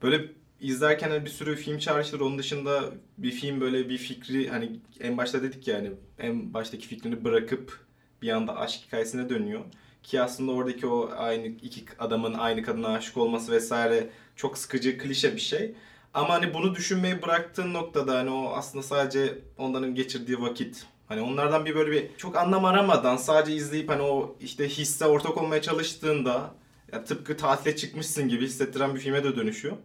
Böyle 0.01 0.25
izlerken 0.61 1.09
hani 1.09 1.25
bir 1.25 1.29
sürü 1.29 1.55
film 1.55 1.77
çağrıştırır. 1.77 2.21
Onun 2.21 2.37
dışında 2.37 2.83
bir 3.17 3.31
film 3.31 3.61
böyle 3.61 3.89
bir 3.89 3.97
fikri 3.97 4.49
hani 4.49 4.79
en 4.99 5.17
başta 5.17 5.43
dedik 5.43 5.67
ya 5.67 5.75
hani 5.75 5.91
en 6.19 6.53
baştaki 6.53 6.87
fikrini 6.87 7.23
bırakıp 7.23 7.79
bir 8.21 8.29
anda 8.29 8.57
aşk 8.57 8.81
hikayesine 8.87 9.29
dönüyor. 9.29 9.61
Ki 10.03 10.21
aslında 10.21 10.51
oradaki 10.51 10.87
o 10.87 11.11
aynı 11.17 11.47
iki 11.47 11.85
adamın 11.99 12.33
aynı 12.33 12.63
kadına 12.63 12.87
aşık 12.87 13.17
olması 13.17 13.51
vesaire 13.51 14.09
çok 14.35 14.57
sıkıcı 14.57 14.97
klişe 14.97 15.35
bir 15.35 15.41
şey. 15.41 15.75
Ama 16.17 16.33
hani 16.33 16.53
bunu 16.53 16.75
düşünmeyi 16.75 17.21
bıraktığın 17.21 17.73
noktada 17.73 18.17
hani 18.17 18.29
o 18.29 18.49
aslında 18.55 18.83
sadece 18.83 19.37
onların 19.57 19.95
geçirdiği 19.95 20.41
vakit. 20.41 20.85
Hani 21.07 21.21
onlardan 21.21 21.65
bir 21.65 21.75
böyle 21.75 21.91
bir 21.91 22.17
çok 22.17 22.35
anlam 22.37 22.65
aramadan 22.65 23.17
sadece 23.17 23.55
izleyip 23.55 23.89
hani 23.89 24.01
o 24.01 24.35
işte 24.39 24.69
hisse 24.69 25.05
ortak 25.05 25.37
olmaya 25.37 25.61
çalıştığında 25.61 26.53
ya 26.91 27.03
tıpkı 27.03 27.37
tatile 27.37 27.75
çıkmışsın 27.75 28.29
gibi 28.29 28.45
hissettiren 28.45 28.95
bir 28.95 28.99
filme 28.99 29.23
de 29.23 29.35
dönüşüyor. 29.35 29.77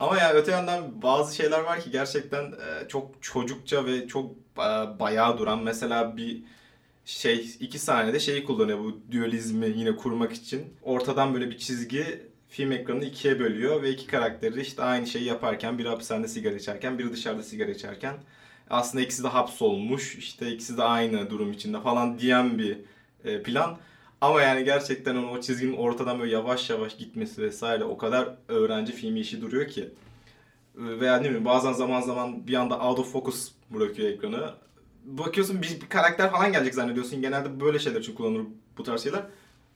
Ama 0.00 0.18
ya 0.18 0.32
öte 0.32 0.52
yandan 0.52 1.02
bazı 1.02 1.36
şeyler 1.36 1.60
var 1.60 1.80
ki 1.80 1.90
gerçekten 1.90 2.44
e, 2.44 2.88
çok 2.88 3.22
çocukça 3.22 3.86
ve 3.86 4.08
çok 4.08 4.30
e, 4.58 4.98
bayağı 5.00 5.38
duran. 5.38 5.62
Mesela 5.62 6.16
bir 6.16 6.42
şey 7.04 7.50
iki 7.60 7.78
sahnede 7.78 8.20
şeyi 8.20 8.44
kullanıyor 8.44 8.78
bu 8.78 9.00
dualizmi 9.12 9.66
yine 9.76 9.96
kurmak 9.96 10.32
için. 10.32 10.74
Ortadan 10.82 11.34
böyle 11.34 11.50
bir 11.50 11.58
çizgi 11.58 12.29
film 12.50 12.72
ekranını 12.72 13.04
ikiye 13.04 13.40
bölüyor 13.40 13.82
ve 13.82 13.90
iki 13.90 14.06
karakteri 14.06 14.60
işte 14.60 14.82
aynı 14.82 15.06
şeyi 15.06 15.24
yaparken 15.24 15.78
biri 15.78 15.88
hapishanede 15.88 16.28
sigara 16.28 16.54
içerken 16.54 16.98
biri 16.98 17.12
dışarıda 17.12 17.42
sigara 17.42 17.70
içerken 17.70 18.14
aslında 18.70 19.04
ikisi 19.04 19.24
de 19.24 19.28
hapsolmuş 19.28 20.16
işte 20.16 20.52
ikisi 20.52 20.78
de 20.78 20.82
aynı 20.82 21.30
durum 21.30 21.52
içinde 21.52 21.80
falan 21.80 22.18
diyen 22.18 22.58
bir 22.58 22.78
e, 23.24 23.42
plan. 23.42 23.78
Ama 24.20 24.42
yani 24.42 24.64
gerçekten 24.64 25.16
onun 25.16 25.28
o 25.28 25.40
çizginin 25.40 25.76
ortadan 25.76 26.20
böyle 26.20 26.32
yavaş 26.32 26.70
yavaş 26.70 26.96
gitmesi 26.96 27.42
vesaire 27.42 27.84
o 27.84 27.96
kadar 27.98 28.28
öğrenci 28.48 28.92
filmi 28.92 29.20
işi 29.20 29.40
duruyor 29.40 29.68
ki. 29.68 29.88
Veya 30.74 31.16
ne 31.16 31.24
bileyim 31.24 31.44
bazen 31.44 31.72
zaman 31.72 32.00
zaman 32.00 32.46
bir 32.46 32.54
anda 32.54 32.78
out 32.78 32.98
of 32.98 33.12
focus 33.12 33.52
bırakıyor 33.70 34.08
ekranı. 34.08 34.54
Bakıyorsun 35.04 35.62
bir, 35.62 35.80
bir 35.80 35.88
karakter 35.88 36.30
falan 36.30 36.52
gelecek 36.52 36.74
zannediyorsun. 36.74 37.22
Genelde 37.22 37.60
böyle 37.60 37.78
şeyler 37.78 38.00
için 38.00 38.14
kullanılır 38.14 38.46
bu 38.78 38.82
tarz 38.82 39.02
şeyler. 39.02 39.22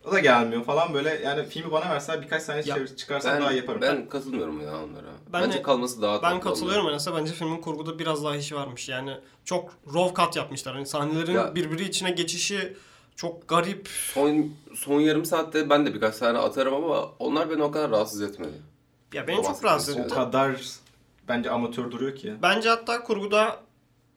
O 0.05 0.13
da 0.13 0.19
gelmiyor 0.21 0.65
falan 0.65 0.95
böyle. 0.95 1.21
Yani 1.25 1.45
filmi 1.45 1.73
bana 1.73 1.91
versen 1.91 2.23
birkaç 2.23 2.43
saniye 2.43 2.65
Ya, 2.67 2.77
çevir- 2.77 2.97
çıkarsam 2.97 3.33
Ben, 3.35 3.43
daha 3.43 3.53
iyi 3.53 3.57
yaparım. 3.57 3.81
ben 3.83 4.09
katılmıyorum 4.09 4.61
ya 4.61 4.69
onlara. 4.85 5.07
Ben 5.33 5.43
Bence 5.43 5.59
de- 5.59 5.63
kalması 5.63 6.03
daha 6.03 6.23
Ben 6.23 6.41
katılıyorum 6.41 6.89
Enes'e. 6.89 7.15
Bence 7.15 7.33
filmin 7.33 7.61
kurguda 7.61 7.99
biraz 7.99 8.25
daha 8.25 8.37
işi 8.37 8.55
varmış. 8.55 8.89
Yani 8.89 9.17
çok 9.45 9.71
raw 9.95 10.23
cut 10.25 10.37
yapmışlar. 10.37 10.75
Hani 10.75 10.87
sahnelerin 10.87 11.33
Ya- 11.35 11.55
birbiri 11.55 11.85
içine 11.85 12.11
geçişi 12.11 12.77
çok 13.17 13.49
garip. 13.49 13.89
Son, 13.89 14.47
son 14.75 15.01
yarım 15.01 15.25
saatte 15.25 15.71
ben 15.71 15.87
de 15.87 15.95
birkaç 15.95 16.17
tane 16.19 16.39
atarım 16.39 16.75
ama 16.75 17.05
onlar 17.19 17.51
beni 17.51 17.63
o 17.63 17.71
kadar 17.71 17.91
rahatsız 17.91 18.23
etmedi. 18.23 18.63
Ya 19.13 19.27
beni 19.29 19.39
O 19.41 19.43
çok 19.43 19.65
rahatsız 19.65 19.97
o 19.97 20.01
etti. 20.01 20.15
kadar 20.15 20.61
bence 21.29 21.51
amatör 21.51 21.91
duruyor 21.91 22.17
ki. 22.17 22.35
Bence 22.43 22.69
hatta 22.69 23.03
kurguda 23.03 23.61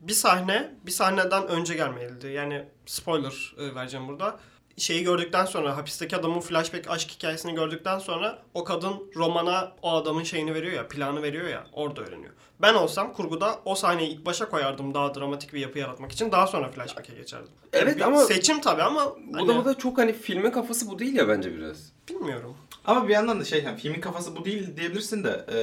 bir 0.01 0.13
sahne 0.13 0.71
bir 0.85 0.91
sahneden 0.91 1.47
önce 1.47 1.73
gelmeliydi. 1.73 2.27
Yani 2.27 2.65
spoiler 2.85 3.55
e, 3.57 3.75
vereceğim 3.75 4.07
burada. 4.07 4.39
Şeyi 4.77 5.03
gördükten 5.03 5.45
sonra 5.45 5.77
hapisteki 5.77 6.15
adamın 6.15 6.39
flashback 6.39 6.89
aşk 6.89 7.11
hikayesini 7.11 7.55
gördükten 7.55 7.99
sonra 7.99 8.39
o 8.53 8.63
kadın 8.63 9.11
romana 9.15 9.71
o 9.81 9.91
adamın 9.91 10.23
şeyini 10.23 10.53
veriyor 10.53 10.73
ya 10.73 10.87
planı 10.87 11.23
veriyor 11.23 11.47
ya 11.47 11.67
orada 11.73 12.01
öğreniyor. 12.01 12.33
Ben 12.61 12.73
olsam 12.73 13.13
kurguda 13.13 13.59
o 13.65 13.75
sahneyi 13.75 14.09
ilk 14.09 14.25
başa 14.25 14.49
koyardım 14.49 14.93
daha 14.93 15.15
dramatik 15.15 15.53
bir 15.53 15.59
yapı 15.59 15.79
yaratmak 15.79 16.11
için 16.11 16.31
daha 16.31 16.47
sonra 16.47 16.69
flashback'e 16.71 17.13
geçerdim. 17.15 17.49
Evet 17.73 17.95
Bir 17.97 18.01
ama 18.01 18.17
seçim 18.17 18.61
tabii 18.61 18.83
ama 18.83 19.15
bu 19.27 19.37
hani, 19.37 19.47
da 19.47 19.55
bu 19.55 19.65
da 19.65 19.73
çok 19.77 19.97
hani 19.97 20.13
filmin 20.13 20.51
kafası 20.51 20.89
bu 20.89 20.99
değil 20.99 21.15
ya 21.15 21.27
bence 21.27 21.55
biraz. 21.55 21.77
bilmiyorum. 22.09 22.57
Ama 22.85 23.07
bir 23.07 23.13
yandan 23.13 23.39
da 23.39 23.45
şey 23.45 23.63
yani 23.63 23.77
filmin 23.77 24.01
kafası 24.01 24.35
bu 24.35 24.45
değil 24.45 24.77
diyebilirsin 24.77 25.23
de 25.23 25.45
e, 25.53 25.57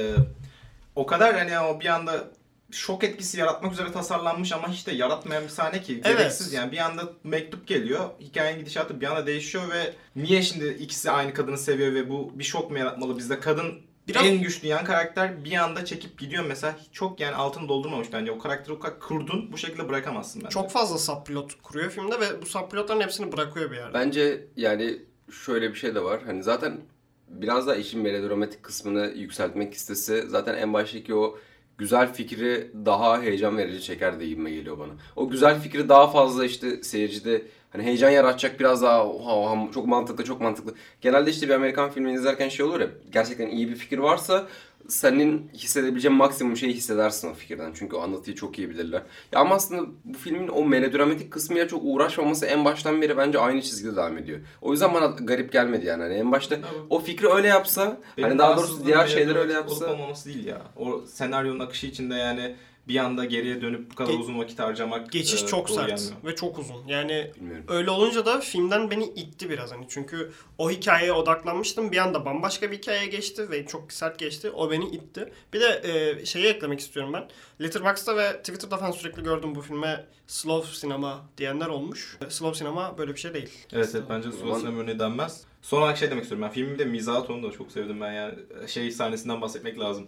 o 0.95 1.05
kadar 1.05 1.35
hani 1.35 1.59
o 1.59 1.79
bir 1.79 1.85
anda 1.85 2.27
şok 2.75 3.03
etkisi 3.03 3.39
yaratmak 3.39 3.73
üzere 3.73 3.91
tasarlanmış 3.91 4.51
ama 4.51 4.69
hiç 4.69 4.87
de 4.87 4.91
yaratmayan 4.91 5.43
bir 5.43 5.49
sahne 5.49 5.81
ki 5.81 6.01
Evet. 6.05 6.17
gereksiz 6.17 6.53
yani 6.53 6.71
bir 6.71 6.77
anda 6.77 7.13
mektup 7.23 7.67
geliyor 7.67 8.09
hikayenin 8.19 8.59
gidişatı 8.59 9.01
bir 9.01 9.05
anda 9.05 9.27
değişiyor 9.27 9.63
ve 9.69 9.93
niye 10.15 10.41
şimdi 10.41 10.67
ikisi 10.67 11.11
aynı 11.11 11.33
kadını 11.33 11.57
seviyor 11.57 11.93
ve 11.93 12.09
bu 12.09 12.31
bir 12.35 12.43
şok 12.43 12.71
mu 12.71 12.77
yaratmalı 12.77 13.17
bizde 13.17 13.39
kadın 13.39 13.81
Biraz- 14.07 14.25
en 14.25 14.41
güçlü 14.41 14.67
yan 14.67 14.85
karakter 14.85 15.45
bir 15.45 15.53
anda 15.53 15.85
çekip 15.85 16.19
gidiyor 16.19 16.45
mesela 16.47 16.75
çok 16.91 17.19
yani 17.19 17.35
altını 17.35 17.69
doldurmamış 17.69 18.07
bence 18.13 18.31
o 18.31 18.39
karakteri 18.39 18.73
o 18.75 18.79
kadar 18.79 18.99
kurdun 18.99 19.51
bu 19.51 19.57
şekilde 19.57 19.89
bırakamazsın 19.89 20.41
bence. 20.43 20.53
Çok 20.53 20.71
fazla 20.71 20.97
subplot 20.97 21.61
kuruyor 21.61 21.89
filmde 21.91 22.19
ve 22.19 22.41
bu 22.41 22.45
subplotların 22.45 23.01
hepsini 23.01 23.31
bırakıyor 23.31 23.71
bir 23.71 23.75
yerde. 23.75 23.93
Bence 23.93 24.47
yani 24.55 25.01
şöyle 25.45 25.69
bir 25.69 25.75
şey 25.75 25.95
de 25.95 26.03
var. 26.03 26.21
Hani 26.25 26.43
zaten 26.43 26.81
biraz 27.27 27.67
daha 27.67 27.75
işin 27.75 28.01
melodramatik 28.01 28.63
kısmını 28.63 29.13
yükseltmek 29.15 29.73
istese 29.73 30.27
zaten 30.27 30.55
en 30.57 30.73
baştaki 30.73 31.15
o 31.15 31.37
güzel 31.77 32.13
fikri 32.13 32.71
daha 32.85 33.21
heyecan 33.21 33.57
verici 33.57 33.81
çeker 33.81 34.19
de 34.19 34.27
gibime 34.27 34.51
geliyor 34.51 34.79
bana. 34.79 34.91
O 35.15 35.29
güzel 35.29 35.59
fikri 35.61 35.89
daha 35.89 36.07
fazla 36.07 36.45
işte 36.45 36.83
seyircide 36.83 37.41
hani 37.69 37.83
heyecan 37.83 38.09
yaratacak 38.09 38.59
biraz 38.59 38.81
daha 38.81 39.07
oha, 39.07 39.39
oha, 39.39 39.71
çok 39.73 39.87
mantıklı 39.87 40.23
çok 40.23 40.41
mantıklı. 40.41 40.75
Genelde 41.01 41.31
işte 41.31 41.47
bir 41.47 41.53
Amerikan 41.53 41.89
filmini 41.89 42.13
izlerken 42.15 42.49
şey 42.49 42.65
olur 42.65 42.79
ya 42.79 42.87
gerçekten 43.11 43.47
iyi 43.47 43.69
bir 43.69 43.75
fikir 43.75 43.97
varsa 43.97 44.47
senin 44.89 45.49
hissedebileceğin 45.53 46.17
maksimum 46.17 46.57
şeyi 46.57 46.73
hissedersin 46.73 47.31
o 47.31 47.33
fikirden. 47.33 47.71
Çünkü 47.75 47.95
o 47.95 48.01
anlatıyı 48.01 48.35
çok 48.35 48.59
iyi 48.59 48.69
bilirler. 48.69 49.01
Ya 49.31 49.39
ama 49.39 49.55
aslında 49.55 49.89
bu 50.05 50.17
filmin 50.17 50.47
o 50.47 50.65
melodramatik 50.65 51.31
kısmıyla 51.31 51.67
çok 51.67 51.81
uğraşmaması 51.83 52.45
en 52.45 52.65
baştan 52.65 53.01
beri 53.01 53.17
bence 53.17 53.39
aynı 53.39 53.61
çizgide 53.61 53.95
devam 53.95 54.17
ediyor. 54.17 54.39
O 54.61 54.71
yüzden 54.71 54.93
bana 54.93 55.05
garip 55.05 55.51
gelmedi 55.51 55.85
yani. 55.85 56.03
Hani 56.03 56.13
en 56.13 56.31
başta 56.31 56.57
o 56.89 56.99
fikri 56.99 57.29
öyle 57.29 57.47
yapsa, 57.47 57.97
Benim 58.17 58.29
hani 58.29 58.39
daha 58.39 58.57
doğrusu 58.57 58.85
diğer 58.85 59.07
şeyler 59.07 59.35
öyle 59.35 59.53
yapsa. 59.53 59.85
Olup 59.85 59.99
olmaması 59.99 60.29
değil 60.29 60.45
ya. 60.45 60.61
O 60.75 61.01
senaryonun 61.07 61.59
akışı 61.59 61.87
içinde 61.87 62.15
yani 62.15 62.55
bir 62.87 62.97
anda 62.97 63.25
geriye 63.25 63.61
dönüp 63.61 63.91
bu 63.91 63.95
kadar 63.95 64.13
Ge- 64.13 64.17
uzun 64.19 64.39
vakit 64.39 64.59
harcamak 64.59 65.11
Geçiş 65.11 65.43
e, 65.43 65.47
çok 65.47 65.69
sert 65.69 65.87
gelmiyor. 65.89 66.11
ve 66.25 66.35
çok 66.35 66.59
uzun. 66.59 66.87
Yani 66.87 67.31
Bilmiyorum. 67.35 67.65
öyle 67.67 67.89
olunca 67.89 68.25
da 68.25 68.39
filmden 68.39 68.91
beni 68.91 69.05
itti 69.05 69.49
biraz 69.49 69.71
hani 69.71 69.85
çünkü 69.89 70.31
o 70.57 70.71
hikayeye 70.71 71.11
odaklanmıştım 71.13 71.91
bir 71.91 71.97
anda 71.97 72.25
bambaşka 72.25 72.71
bir 72.71 72.77
hikayeye 72.77 73.07
geçti 73.07 73.51
ve 73.51 73.65
çok 73.65 73.91
sert 73.93 74.19
geçti 74.19 74.49
o 74.51 74.71
beni 74.71 74.85
itti. 74.89 75.33
Bir 75.53 75.61
de 75.61 75.81
e, 75.83 76.25
şeyi 76.25 76.45
eklemek 76.45 76.79
istiyorum 76.79 77.13
ben. 77.13 77.27
Letterboxd'da 77.61 78.17
ve 78.17 78.37
Twitter'da 78.37 78.77
falan 78.77 78.91
sürekli 78.91 79.23
gördüm 79.23 79.55
bu 79.55 79.61
filme 79.61 80.05
slow 80.27 80.73
sinema 80.75 81.25
diyenler 81.37 81.67
olmuş. 81.67 82.17
Slow 82.29 82.57
sinema 82.59 82.97
böyle 82.97 83.13
bir 83.15 83.19
şey 83.19 83.33
değil. 83.33 83.49
Evet 83.73 83.89
evet 83.95 84.03
bence 84.09 84.31
Suat 84.31 84.39
zaman- 84.41 84.59
Sinema 84.59 84.81
örneği 84.81 84.99
denmez. 84.99 85.41
Son 85.61 85.81
olarak 85.81 85.97
şey 85.97 86.09
demek 86.11 86.23
istiyorum 86.23 86.47
ben 86.47 86.53
filmin 86.53 86.79
de 86.79 86.85
mizah 86.85 87.27
tonunu 87.27 87.47
da 87.51 87.57
çok 87.57 87.71
sevdim 87.71 88.01
ben 88.01 88.11
yani 88.13 88.33
şey 88.67 88.91
sahnesinden 88.91 89.41
bahsetmek 89.41 89.79
lazım. 89.79 90.07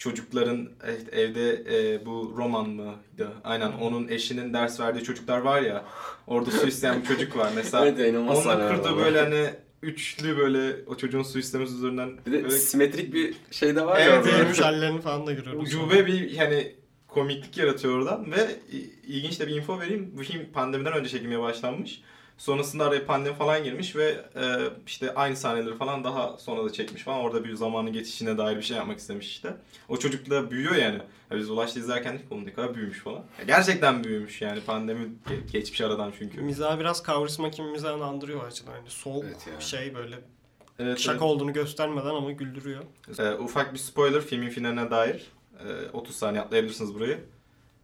Çocukların 0.00 0.68
evet, 0.84 1.14
evde 1.14 1.52
e, 1.52 2.06
bu 2.06 2.34
roman 2.36 2.70
mıydı? 2.70 3.32
Aynen 3.44 3.72
onun 3.72 4.08
eşinin 4.08 4.54
ders 4.54 4.80
verdiği 4.80 5.04
çocuklar 5.04 5.38
var 5.38 5.62
ya 5.62 5.84
orada 6.26 6.50
su 6.50 6.66
isteyen 6.66 7.02
bir 7.02 7.06
çocuk 7.06 7.36
var 7.36 7.50
mesela. 7.56 7.86
Evet, 7.86 8.14
kurduğu 8.76 8.88
ama. 8.88 9.04
böyle 9.04 9.20
hani 9.20 9.50
üçlü 9.82 10.36
böyle 10.38 10.76
o 10.86 10.96
çocuğun 10.96 11.22
su 11.22 11.38
istemesi 11.38 11.74
üzerinden 11.74 12.10
Bir 12.26 12.32
de 12.32 12.42
böyle 12.42 12.50
simetrik 12.50 13.14
bir 13.14 13.34
şey 13.50 13.76
de 13.76 13.86
var 13.86 14.00
ya. 14.00 14.06
Evet, 14.06 14.18
orada. 14.18 14.30
evet. 14.30 14.44
Ölmüş 14.44 14.60
hallerini 14.60 15.00
falan 15.00 15.26
da 15.26 15.32
görüyoruz. 15.32 15.62
ucube 15.62 16.06
bir 16.06 16.36
hani 16.36 16.74
komiklik 17.08 17.58
yaratıyor 17.58 17.94
oradan 17.94 18.32
ve 18.32 18.56
ilginç 19.06 19.40
de 19.40 19.46
bir 19.46 19.56
info 19.56 19.80
vereyim. 19.80 20.12
Bu 20.18 20.22
film 20.22 20.52
pandemiden 20.52 20.92
önce 20.92 21.08
çekilmeye 21.08 21.40
başlanmış. 21.40 22.02
Sonrasında 22.40 22.84
araya 22.84 23.06
pandemi 23.06 23.36
falan 23.36 23.64
girmiş 23.64 23.96
ve 23.96 24.24
e, 24.36 24.44
işte 24.86 25.14
aynı 25.14 25.36
sahneleri 25.36 25.76
falan 25.76 26.04
daha 26.04 26.38
sonra 26.38 26.64
da 26.64 26.72
çekmiş 26.72 27.02
falan. 27.02 27.18
Orada 27.20 27.44
bir 27.44 27.54
zamanın 27.54 27.92
geçişine 27.92 28.38
dair 28.38 28.56
bir 28.56 28.62
şey 28.62 28.76
yapmak 28.76 28.98
istemiş 28.98 29.26
işte. 29.28 29.56
O 29.88 29.96
çocuk 29.96 30.30
da 30.30 30.50
büyüyor 30.50 30.74
yani. 30.74 30.98
Ya 31.30 31.36
biz 31.38 31.50
Ulaş'ta 31.50 31.80
izlerken 31.80 32.14
dedik 32.18 32.32
oğlum 32.32 32.46
ne 32.46 32.52
kadar 32.52 32.74
büyümüş 32.74 32.98
falan. 32.98 33.24
Ya 33.38 33.44
gerçekten 33.46 34.04
büyümüş 34.04 34.42
yani 34.42 34.60
pandemi 34.60 35.04
ge- 35.26 35.52
geçmiş 35.52 35.80
aradan 35.80 36.12
çünkü. 36.18 36.40
Mizah 36.40 36.78
biraz 36.80 37.02
kavrisma 37.02 37.50
kim 37.50 37.64
mizahını 37.70 38.04
andırıyor 38.04 38.46
açıdan. 38.46 38.72
Yani 38.74 38.90
soğuk 38.90 39.24
Evet 39.24 39.46
ya. 39.54 39.60
şey 39.60 39.94
böyle 39.94 40.18
Evet, 40.78 40.98
şaka 40.98 41.24
olduğunu 41.24 41.52
göstermeden 41.52 42.06
ama 42.14 42.32
güldürüyor. 42.32 42.82
Ee, 43.18 43.32
ufak 43.32 43.72
bir 43.72 43.78
spoiler 43.78 44.20
filmin 44.20 44.48
finaline 44.50 44.90
dair. 44.90 45.26
Ee, 45.58 45.90
30 45.92 46.16
saniye 46.16 46.42
atlayabilirsiniz 46.42 46.94
burayı. 46.94 47.20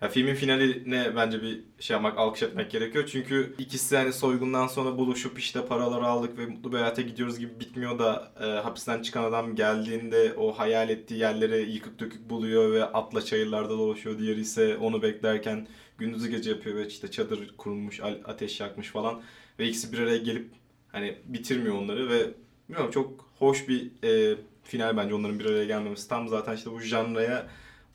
Ya 0.02 0.08
filmin 0.08 0.34
finaline 0.34 1.16
bence 1.16 1.42
bir 1.42 1.60
şey 1.80 1.94
yapmak, 1.94 2.18
alkış 2.18 2.42
etmek 2.42 2.70
gerekiyor. 2.70 3.08
Çünkü 3.12 3.54
ikisi 3.58 3.96
hani 3.96 4.12
soygundan 4.12 4.66
sonra 4.66 4.98
buluşup 4.98 5.38
işte 5.38 5.66
paraları 5.66 6.06
aldık 6.06 6.38
ve 6.38 6.46
mutlu 6.46 6.72
bir 6.72 6.76
hayata 6.76 7.02
gidiyoruz 7.02 7.38
gibi 7.38 7.60
bitmiyor 7.60 7.98
da 7.98 8.32
e, 8.40 8.44
hapisten 8.44 9.02
çıkan 9.02 9.24
adam 9.24 9.54
geldiğinde 9.54 10.34
o 10.36 10.52
hayal 10.58 10.90
ettiği 10.90 11.18
yerleri 11.18 11.70
yıkık 11.72 11.98
dökük 11.98 12.30
buluyor 12.30 12.72
ve 12.72 12.84
atla 12.84 13.24
çayırlarda 13.24 13.68
dolaşıyor. 13.78 14.18
Diğeri 14.18 14.40
ise 14.40 14.76
onu 14.76 15.02
beklerken 15.02 15.66
gündüzü 15.98 16.30
gece 16.30 16.50
yapıyor 16.50 16.76
ve 16.76 16.86
işte 16.86 17.10
çadır 17.10 17.56
kurmuş, 17.56 18.00
ateş 18.24 18.60
yakmış 18.60 18.88
falan. 18.88 19.22
Ve 19.58 19.68
ikisi 19.68 19.92
bir 19.92 19.98
araya 19.98 20.18
gelip 20.18 20.50
hani 20.88 21.18
bitirmiyor 21.24 21.74
onları 21.74 22.10
ve 22.10 22.30
bilmiyorum 22.68 22.90
çok 22.90 23.30
hoş 23.38 23.68
bir 23.68 23.90
e, 24.04 24.36
final 24.64 24.96
bence 24.96 25.14
onların 25.14 25.38
bir 25.38 25.44
araya 25.44 25.64
gelmemesi. 25.64 26.08
Tam 26.08 26.28
zaten 26.28 26.56
işte 26.56 26.70
bu 26.70 26.80
janraya 26.80 27.46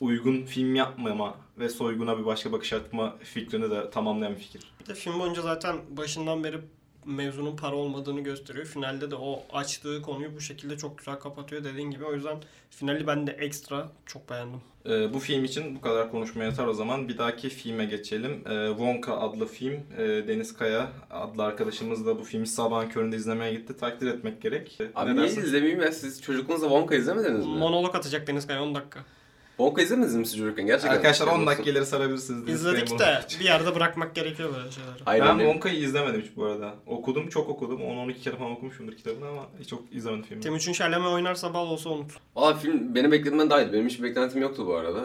uygun 0.02 0.44
film 0.44 0.74
yapmama 0.74 1.34
ve 1.58 1.68
soyguna 1.68 2.18
bir 2.18 2.26
başka 2.26 2.52
bakış 2.52 2.72
atma 2.72 3.16
fikrini 3.20 3.70
de 3.70 3.90
tamamlayan 3.90 4.34
bir 4.34 4.40
fikir. 4.40 4.72
Bir 4.80 4.86
de 4.86 4.94
film 4.94 5.20
boyunca 5.20 5.42
zaten 5.42 5.76
başından 5.96 6.44
beri 6.44 6.56
mevzunun 7.06 7.56
para 7.56 7.76
olmadığını 7.76 8.20
gösteriyor. 8.20 8.66
Finalde 8.66 9.10
de 9.10 9.14
o 9.14 9.42
açtığı 9.52 10.02
konuyu 10.02 10.36
bu 10.36 10.40
şekilde 10.40 10.76
çok 10.76 10.98
güzel 10.98 11.14
kapatıyor 11.14 11.64
dediğin 11.64 11.90
gibi. 11.90 12.04
O 12.04 12.14
yüzden 12.14 12.36
finali 12.70 13.06
ben 13.06 13.26
de 13.26 13.30
ekstra 13.30 13.88
çok 14.06 14.30
beğendim. 14.30 14.60
Ee, 14.86 15.14
bu 15.14 15.18
film 15.18 15.44
için 15.44 15.76
bu 15.76 15.80
kadar 15.80 16.10
konuşmaya 16.10 16.44
yeter 16.44 16.66
o 16.66 16.74
zaman. 16.74 17.08
Bir 17.08 17.18
dahaki 17.18 17.48
filme 17.48 17.84
geçelim. 17.84 18.44
Ee, 18.48 18.68
Wonka 18.68 19.16
adlı 19.16 19.46
film. 19.46 19.80
Ee, 19.98 20.28
Deniz 20.28 20.56
Kaya 20.56 20.92
adlı 21.10 21.44
arkadaşımız 21.44 22.06
da 22.06 22.18
bu 22.18 22.24
filmi 22.24 22.46
sabahın 22.46 22.88
köründe 22.88 23.16
izlemeye 23.16 23.54
gitti. 23.54 23.76
Takdir 23.76 24.06
etmek 24.06 24.42
gerek. 24.42 24.78
Abi 24.94 25.10
ne 25.10 25.16
niye 25.16 25.26
izlemeyeyim 25.28 25.82
ya? 25.82 25.92
Siz 25.92 26.22
çocukluğunuzda 26.22 26.66
Wonka 26.66 26.94
izlemediniz 26.94 27.46
mi? 27.46 27.52
Monolog 27.52 27.94
atacak 27.94 28.26
Deniz 28.26 28.46
Kaya 28.46 28.62
10 28.62 28.74
dakika. 28.74 29.00
Wonka 29.56 29.82
izlemediniz 29.82 30.16
mi 30.16 30.26
siz 30.26 30.36
çocukken? 30.38 30.66
Gerçekten. 30.66 30.96
Arkadaşlar 30.96 31.26
10 31.26 31.36
Şey 31.36 31.46
dakika 31.46 31.62
olsun. 31.62 31.72
ileri 31.72 31.86
sarabilirsiniz. 31.86 32.46
Deniz 32.46 32.60
İzledik 32.60 32.98
de 32.98 33.20
bir 33.40 33.44
yerde 33.44 33.74
bırakmak 33.74 34.14
gerekiyor 34.14 34.54
böyle 34.56 34.70
şeyleri. 34.70 34.92
Aynen. 35.06 35.38
Ben 35.38 35.44
Wonka'yı 35.44 35.78
izlemedim 35.78 36.20
hiç 36.20 36.36
bu 36.36 36.44
arada. 36.44 36.74
Okudum, 36.86 37.28
çok 37.28 37.48
okudum. 37.48 37.80
10-12 37.80 38.20
kere 38.20 38.36
falan 38.36 38.50
okumuşumdur 38.50 38.92
kitabını 38.96 39.28
ama 39.28 39.46
hiç 39.60 39.68
çok 39.68 39.92
izlemedim 39.92 40.24
filmi. 40.24 40.42
Timuçin 40.42 40.72
Şerleme 40.72 41.06
oynarsa 41.08 41.54
bal 41.54 41.66
olsa 41.66 41.90
unut. 41.90 42.10
Valla 42.36 42.54
film 42.54 42.94
benim 42.94 43.12
beklentimden 43.12 43.50
daha 43.50 43.62
iyiydi. 43.62 43.72
Benim 43.72 43.88
hiç 43.88 44.02
beklentim 44.02 44.42
yoktu 44.42 44.66
bu 44.66 44.74
arada. 44.74 45.00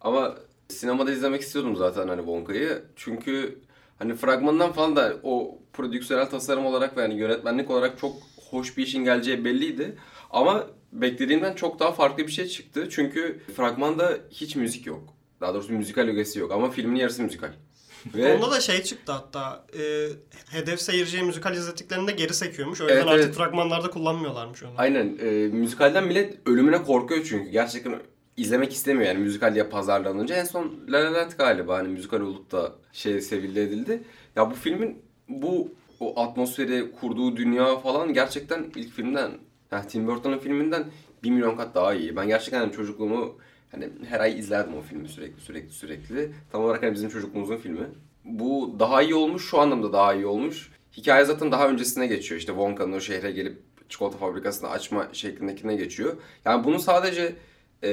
Ama 0.00 0.34
sinemada 0.68 1.12
izlemek 1.12 1.40
istiyordum 1.42 1.76
zaten 1.76 2.08
hani 2.08 2.20
Wonka'yı. 2.20 2.82
Çünkü 2.96 3.58
hani 3.98 4.14
fragmandan 4.14 4.72
falan 4.72 4.96
da 4.96 5.12
o 5.22 5.58
prodüksiyonel 5.72 6.26
tasarım 6.30 6.66
olarak 6.66 6.96
ve 6.96 7.00
hani 7.02 7.14
yönetmenlik 7.14 7.70
olarak 7.70 7.98
çok 7.98 8.12
hoş 8.50 8.76
bir 8.76 8.82
işin 8.86 9.04
geleceği 9.04 9.44
belliydi. 9.44 9.96
Ama 10.30 10.66
beklediğimden 10.92 11.54
çok 11.54 11.78
daha 11.80 11.92
farklı 11.92 12.26
bir 12.26 12.32
şey 12.32 12.46
çıktı. 12.46 12.88
Çünkü 12.90 13.40
fragmanda 13.56 14.18
hiç 14.30 14.56
müzik 14.56 14.86
yok. 14.86 15.14
Daha 15.40 15.54
doğrusu 15.54 15.72
müzikal 15.72 16.02
ögesi 16.02 16.38
yok 16.38 16.52
ama 16.52 16.70
filmin 16.70 16.96
yarısı 16.96 17.22
müzikal. 17.22 17.50
Ve 18.14 18.36
Onda 18.36 18.50
da 18.50 18.60
şey 18.60 18.82
çıktı 18.82 19.12
hatta. 19.12 19.66
E, 19.78 20.08
hedef 20.50 20.80
seyirciye 20.80 21.22
müzikal 21.22 21.54
izlettiklerinde 21.54 22.12
geri 22.12 22.34
sekiyormuş. 22.34 22.80
O 22.80 22.84
yüzden 22.84 22.96
Evet, 22.96 23.08
artık 23.08 23.24
evet. 23.24 23.34
fragmanlarda 23.34 23.90
kullanmıyorlarmış 23.90 24.62
onu. 24.62 24.72
Aynen. 24.76 25.18
E, 25.20 25.30
müzikalden 25.48 26.06
millet 26.06 26.48
ölümüne 26.48 26.82
korkuyor 26.82 27.24
çünkü. 27.28 27.50
Gerçekten 27.50 27.94
izlemek 28.36 28.72
istemiyor 28.72 29.06
yani 29.06 29.18
müzikal 29.18 29.54
diye 29.54 29.64
pazarlanınca. 29.64 30.36
En 30.36 30.44
son 30.44 30.72
La 30.88 30.98
La 31.04 31.14
Land 31.14 31.30
galiba 31.38 31.78
hani 31.78 31.88
müzikal 31.88 32.20
olup 32.20 32.52
da 32.52 32.72
şey 32.92 33.20
sevildi 33.20 33.60
edildi. 33.60 34.02
Ya 34.36 34.50
bu 34.50 34.54
filmin 34.54 35.02
bu 35.28 35.72
o 36.00 36.20
atmosferi 36.20 36.92
kurduğu 37.00 37.36
dünya 37.36 37.76
falan 37.78 38.12
gerçekten 38.12 38.66
ilk 38.76 38.92
filmden 38.92 39.30
yani 39.72 39.86
Tim 39.86 40.06
Burton'un 40.06 40.38
filminden 40.38 40.84
bir 41.22 41.30
milyon 41.30 41.56
kat 41.56 41.74
daha 41.74 41.94
iyi. 41.94 42.16
Ben 42.16 42.28
gerçekten 42.28 42.60
hani 42.60 42.72
çocukluğumu 42.72 43.36
hani 43.70 43.88
her 44.08 44.20
ay 44.20 44.38
izlerdim 44.38 44.76
o 44.76 44.80
filmi 44.80 45.08
sürekli 45.08 45.40
sürekli 45.40 45.70
sürekli. 45.70 46.32
Tam 46.52 46.64
olarak 46.64 46.82
hani 46.82 46.94
bizim 46.94 47.10
çocukluğumuzun 47.10 47.56
filmi. 47.56 47.86
Bu 48.24 48.76
daha 48.78 49.02
iyi 49.02 49.14
olmuş, 49.14 49.50
şu 49.50 49.58
anlamda 49.58 49.92
daha 49.92 50.14
iyi 50.14 50.26
olmuş. 50.26 50.70
Hikaye 50.96 51.24
zaten 51.24 51.52
daha 51.52 51.68
öncesine 51.68 52.06
geçiyor. 52.06 52.40
İşte 52.40 52.52
Wonka'nın 52.52 52.92
o 52.92 53.00
şehre 53.00 53.30
gelip 53.30 53.62
çikolata 53.88 54.18
fabrikasını 54.18 54.70
açma 54.70 55.08
şeklindekine 55.12 55.76
geçiyor. 55.76 56.16
Yani 56.44 56.64
bunu 56.64 56.80
sadece 56.80 57.36
e, 57.82 57.90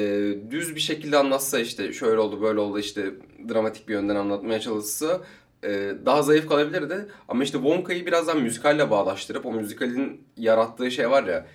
düz 0.52 0.76
bir 0.76 0.80
şekilde 0.80 1.18
anlatsa 1.18 1.60
işte 1.60 1.94
şöyle 1.94 2.20
oldu 2.20 2.42
böyle 2.42 2.60
oldu 2.60 2.80
işte 2.80 3.12
dramatik 3.50 3.88
bir 3.88 3.94
yönden 3.94 4.16
anlatmaya 4.16 4.60
çalışsa 4.60 5.22
daha 6.06 6.22
zayıf 6.22 6.50
kalabilirdi. 6.50 7.08
Ama 7.28 7.44
işte 7.44 7.58
Wonka'yı 7.58 8.06
biraz 8.06 8.28
daha 8.28 8.36
müzikalle 8.36 8.92
bağdaştırıp 8.92 9.46
o 9.46 9.52
müzikalin 9.54 10.22
yarattığı 10.38 10.92
şey 10.92 11.10
var 11.10 11.24
ya 11.24 11.46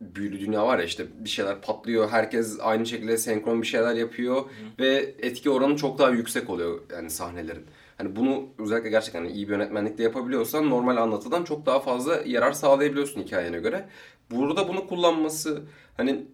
büyülü 0.00 0.40
dünya 0.40 0.66
var 0.66 0.78
ya 0.78 0.84
işte 0.84 1.06
bir 1.18 1.28
şeyler 1.28 1.60
patlıyor. 1.60 2.08
Herkes 2.08 2.58
aynı 2.60 2.86
şekilde 2.86 3.18
senkron 3.18 3.62
bir 3.62 3.66
şeyler 3.66 3.94
yapıyor 3.94 4.44
ve 4.78 5.14
etki 5.18 5.50
oranı 5.50 5.76
çok 5.76 5.98
daha 5.98 6.10
yüksek 6.10 6.50
oluyor 6.50 6.80
yani 6.92 7.10
sahnelerin. 7.10 7.64
Hani 7.98 8.16
bunu 8.16 8.48
özellikle 8.58 8.90
gerçekten 8.90 9.20
hani 9.20 9.32
iyi 9.32 9.48
bir 9.48 9.52
yönetmenlikle 9.52 10.04
yapabiliyorsan 10.04 10.70
normal 10.70 10.96
anlatıdan 10.96 11.44
çok 11.44 11.66
daha 11.66 11.80
fazla 11.80 12.22
yarar 12.26 12.52
sağlayabiliyorsun 12.52 13.22
hikayene 13.22 13.58
göre. 13.58 13.88
Burada 14.30 14.68
bunu 14.68 14.86
kullanması 14.86 15.62
hani 15.96 16.26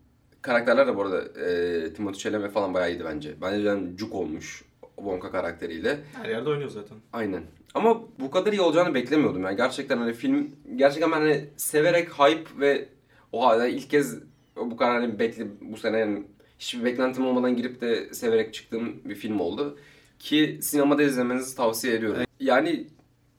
karakterler 0.42 0.86
de 0.86 0.96
bu 0.96 1.02
arada 1.02 1.22
e, 1.22 1.50
Timothée 1.86 2.18
Chalamet 2.18 2.52
falan 2.52 2.74
bayağı 2.74 2.90
iyiydi 2.90 3.04
bence. 3.04 3.34
Bence 3.40 3.68
yani 3.68 3.96
cuk 3.96 4.14
olmuş 4.14 4.64
Wonka 5.02 5.30
karakteriyle. 5.30 5.98
Her 6.22 6.28
yerde 6.28 6.50
oynuyor 6.50 6.70
zaten. 6.70 6.98
Aynen. 7.12 7.42
Ama 7.74 8.02
bu 8.20 8.30
kadar 8.30 8.52
iyi 8.52 8.60
olacağını 8.60 8.94
beklemiyordum. 8.94 9.42
Yani 9.42 9.56
gerçekten 9.56 9.98
hani 9.98 10.12
film 10.12 10.50
gerçekten 10.76 11.12
ben 11.12 11.16
hani 11.16 11.44
severek 11.56 12.08
hype 12.18 12.60
ve 12.60 12.88
o 13.32 13.46
halde 13.46 13.72
ilk 13.72 13.90
kez 13.90 14.18
bu 14.56 14.76
kadar 14.76 15.00
hani 15.00 15.18
bekle 15.18 15.46
bu 15.60 15.76
sene 15.76 15.98
yani 15.98 16.22
hiçbir 16.58 16.84
beklentim 16.84 17.26
olmadan 17.26 17.56
girip 17.56 17.80
de 17.80 18.14
severek 18.14 18.54
çıktığım 18.54 19.00
bir 19.04 19.14
film 19.14 19.40
oldu. 19.40 19.78
Ki 20.18 20.58
sinemada 20.62 21.02
izlemenizi 21.02 21.56
tavsiye 21.56 21.94
ediyorum. 21.94 22.22
Yani 22.40 22.86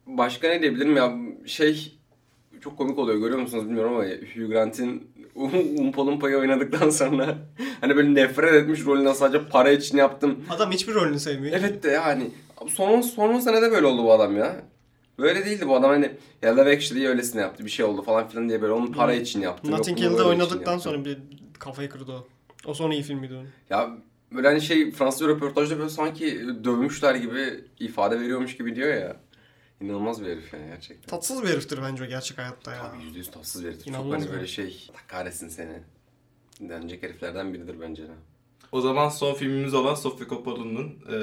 başka 0.06 0.48
ne 0.48 0.62
diyebilirim 0.62 0.96
ya 0.96 1.18
şey 1.46 1.98
çok 2.62 2.78
komik 2.78 3.00
oluyor 3.00 3.20
görüyor 3.20 3.40
musunuz 3.40 3.66
bilmiyorum 3.66 3.94
ama 3.94 4.06
Hugh 4.06 4.50
Grant'in 4.50 5.11
Umpa 5.36 6.06
Lumpa'yı 6.06 6.38
oynadıktan 6.38 6.90
sonra 6.90 7.38
hani 7.82 7.96
böyle 7.96 8.14
nefret 8.14 8.54
etmiş 8.54 8.86
rolünden 8.86 9.14
sadece 9.14 9.48
para 9.50 9.72
için 9.72 9.98
yaptım 9.98 10.46
Adam 10.50 10.72
hiçbir 10.72 10.94
rolünü 10.94 11.20
sevmiyor. 11.20 11.58
Evet 11.60 11.84
de 11.84 11.90
yani 11.90 12.32
son 12.68 13.02
son 13.02 13.40
senede 13.40 13.72
böyle 13.72 13.86
oldu 13.86 14.04
bu 14.04 14.14
adam 14.14 14.38
ya. 14.38 14.56
Böyle 15.20 15.46
değildi 15.46 15.68
bu 15.68 15.76
adam 15.76 15.92
hani 15.92 16.12
ya 16.42 16.58
Love 16.58 16.76
Actually 16.76 17.08
öylesine 17.08 17.42
yaptı 17.42 17.66
bir 17.66 17.70
şey 17.70 17.86
oldu 17.86 18.02
falan 18.02 18.28
filan 18.28 18.50
diye 18.50 18.62
böyle 18.62 18.74
onun 18.74 18.94
para 18.94 19.14
için 19.14 19.42
yaptı. 19.42 19.72
Notting 19.72 20.00
Hill'de 20.00 20.24
oynadıktan 20.24 20.78
sonra 20.78 21.06
bir 21.06 21.18
kafayı 21.60 21.90
kırdı 21.90 22.12
o. 22.12 22.28
O 22.66 22.74
sonra 22.74 22.94
iyi 22.94 23.04
filmiydi 23.04 23.34
onun. 23.34 23.48
Ya 23.70 23.90
böyle 24.32 24.48
hani 24.48 24.62
şey 24.62 24.92
Fransız 24.92 25.28
röportajda 25.28 25.78
böyle 25.78 25.90
sanki 25.90 26.42
dövmüşler 26.64 27.16
gibi 27.16 27.64
ifade 27.80 28.20
veriyormuş 28.20 28.58
gibi 28.58 28.76
diyor 28.76 28.94
ya. 28.94 29.16
İnanılmaz 29.82 30.22
bir 30.22 30.30
herif 30.30 30.54
yani 30.54 30.68
gerçekten. 30.68 31.08
Tatsız 31.10 31.44
bir 31.44 31.48
heriftir 31.50 31.80
bence 31.84 32.04
o 32.04 32.08
gerçek 32.08 32.38
hayatta 32.38 32.72
ya. 32.76 32.92
Tabii 32.92 33.04
yüzde 33.04 33.18
yüz 33.18 33.32
tatsız 33.32 33.64
bir 33.64 33.68
herif. 33.68 33.80
Çok 33.80 33.88
İnanılmaz 33.88 34.22
hani 34.22 34.26
ya. 34.30 34.34
böyle 34.34 34.48
şey 34.48 34.88
Allah 34.92 35.00
kahretsin 35.08 35.50
seni. 35.50 35.80
Denecek 36.60 37.04
heriflerden 37.04 37.54
biridir 37.54 37.80
bence 37.82 38.04
de. 38.04 38.12
O 38.72 38.82
zaman 38.82 39.10
son 39.10 39.34
filmimiz 39.34 39.74
olan 39.74 39.96
Sofia 39.96 40.28
Coppola'nın 40.28 40.88
e, 40.90 41.16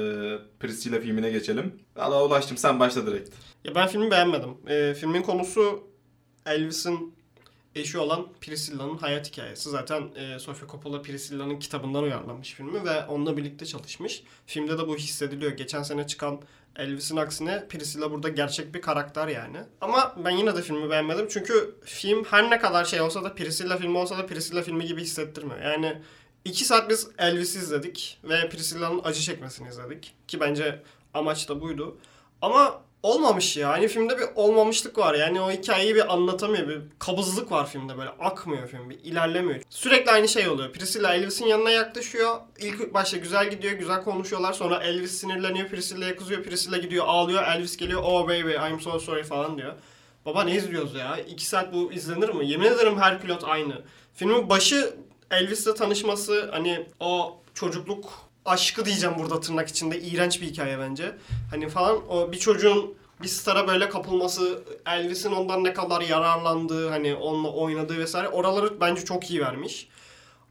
Priscilla 0.59 0.99
filmine 0.99 1.29
geçelim. 1.29 1.79
Valla 1.95 2.25
ulaştım 2.25 2.57
sen 2.57 2.79
başla 2.79 3.07
direkt. 3.07 3.29
Ya 3.63 3.75
ben 3.75 3.87
filmi 3.87 4.11
beğenmedim. 4.11 4.49
Ee, 4.67 4.93
filmin 4.93 5.21
konusu 5.21 5.83
Elvis'in 6.45 7.13
eşi 7.79 7.97
olan 7.97 8.27
Priscilla'nın 8.41 8.97
hayat 8.97 9.31
hikayesi. 9.31 9.69
Zaten 9.69 10.03
e, 10.15 10.39
Sofia 10.39 10.67
Coppola 10.67 11.01
Priscilla'nın 11.01 11.59
kitabından 11.59 12.03
uyarlanmış 12.03 12.53
filmi 12.53 12.85
ve 12.85 13.05
onunla 13.05 13.37
birlikte 13.37 13.65
çalışmış. 13.65 14.23
Filmde 14.45 14.77
de 14.77 14.87
bu 14.87 14.97
hissediliyor. 14.97 15.51
Geçen 15.51 15.83
sene 15.83 16.07
çıkan 16.07 16.41
Elvis'in 16.75 17.17
aksine 17.17 17.67
Priscilla 17.67 18.11
burada 18.11 18.29
gerçek 18.29 18.73
bir 18.73 18.81
karakter 18.81 19.27
yani. 19.27 19.57
Ama 19.81 20.15
ben 20.25 20.31
yine 20.31 20.55
de 20.55 20.61
filmi 20.61 20.89
beğenmedim. 20.89 21.27
Çünkü 21.29 21.75
film 21.85 22.23
her 22.23 22.49
ne 22.49 22.59
kadar 22.59 22.85
şey 22.85 23.01
olsa 23.01 23.23
da 23.23 23.35
Priscilla 23.35 23.77
filmi 23.77 23.97
olsa 23.97 24.17
da 24.17 24.25
Priscilla 24.25 24.61
filmi 24.61 24.85
gibi 24.85 25.01
hissettirmiyor. 25.01 25.61
Yani 25.61 26.01
iki 26.45 26.65
saat 26.65 26.89
biz 26.89 27.07
Elvis'i 27.17 27.59
izledik 27.59 28.19
ve 28.23 28.49
Priscilla'nın 28.49 29.01
acı 29.03 29.21
çekmesini 29.21 29.69
izledik. 29.69 30.13
Ki 30.27 30.39
bence 30.39 30.83
amaç 31.13 31.49
da 31.49 31.61
buydu. 31.61 31.97
Ama 32.41 32.81
olmamış 33.03 33.57
ya. 33.57 33.69
Hani 33.69 33.87
filmde 33.87 34.17
bir 34.17 34.25
olmamışlık 34.35 34.97
var. 34.97 35.13
Yani 35.13 35.41
o 35.41 35.51
hikayeyi 35.51 35.95
bir 35.95 36.13
anlatamıyor. 36.13 36.67
Bir 36.67 36.81
kabızlık 36.99 37.51
var 37.51 37.69
filmde 37.69 37.97
böyle. 37.97 38.09
Akmıyor 38.09 38.67
film. 38.67 38.89
Bir 38.89 38.99
ilerlemiyor. 39.03 39.61
Sürekli 39.69 40.11
aynı 40.11 40.27
şey 40.27 40.49
oluyor. 40.49 40.73
Priscilla 40.73 41.13
Elvis'in 41.13 41.45
yanına 41.45 41.71
yaklaşıyor. 41.71 42.35
İlk 42.59 42.93
başta 42.93 43.17
güzel 43.17 43.49
gidiyor. 43.49 43.73
Güzel 43.73 44.03
konuşuyorlar. 44.03 44.53
Sonra 44.53 44.83
Elvis 44.83 45.11
sinirleniyor. 45.11 45.69
Priscilla'ya 45.69 46.15
kızıyor. 46.15 46.43
Priscilla 46.43 46.77
gidiyor 46.77 47.05
ağlıyor. 47.07 47.43
Elvis 47.43 47.77
geliyor. 47.77 48.01
Oh 48.05 48.23
baby 48.23 48.53
I'm 48.53 48.79
so 48.79 48.99
sorry 48.99 49.23
falan 49.23 49.57
diyor. 49.57 49.73
Baba 50.25 50.43
ne 50.43 50.55
izliyoruz 50.55 50.95
ya? 50.95 51.17
İki 51.17 51.45
saat 51.45 51.73
bu 51.73 51.93
izlenir 51.93 52.29
mi? 52.29 52.47
Yemin 52.47 52.65
ederim 52.65 52.99
her 52.99 53.21
pilot 53.21 53.43
aynı. 53.43 53.81
Filmin 54.13 54.49
başı 54.49 54.95
Elvis'le 55.31 55.75
tanışması 55.77 56.49
hani 56.51 56.87
o 56.99 57.41
çocukluk 57.53 58.28
aşkı 58.45 58.85
diyeceğim 58.85 59.15
burada 59.19 59.39
tırnak 59.39 59.67
içinde. 59.69 60.01
iğrenç 60.01 60.41
bir 60.41 60.45
hikaye 60.47 60.79
bence. 60.79 61.15
Hani 61.51 61.69
falan 61.69 62.09
o 62.09 62.31
bir 62.31 62.37
çocuğun 62.39 62.95
bir 63.21 63.27
stara 63.27 63.67
böyle 63.67 63.89
kapılması, 63.89 64.63
Elvis'in 64.85 65.31
ondan 65.31 65.63
ne 65.63 65.73
kadar 65.73 66.01
yararlandığı, 66.01 66.89
hani 66.89 67.15
onunla 67.15 67.51
oynadığı 67.51 67.97
vesaire 67.97 68.29
oraları 68.29 68.81
bence 68.81 69.05
çok 69.05 69.31
iyi 69.31 69.41
vermiş. 69.41 69.87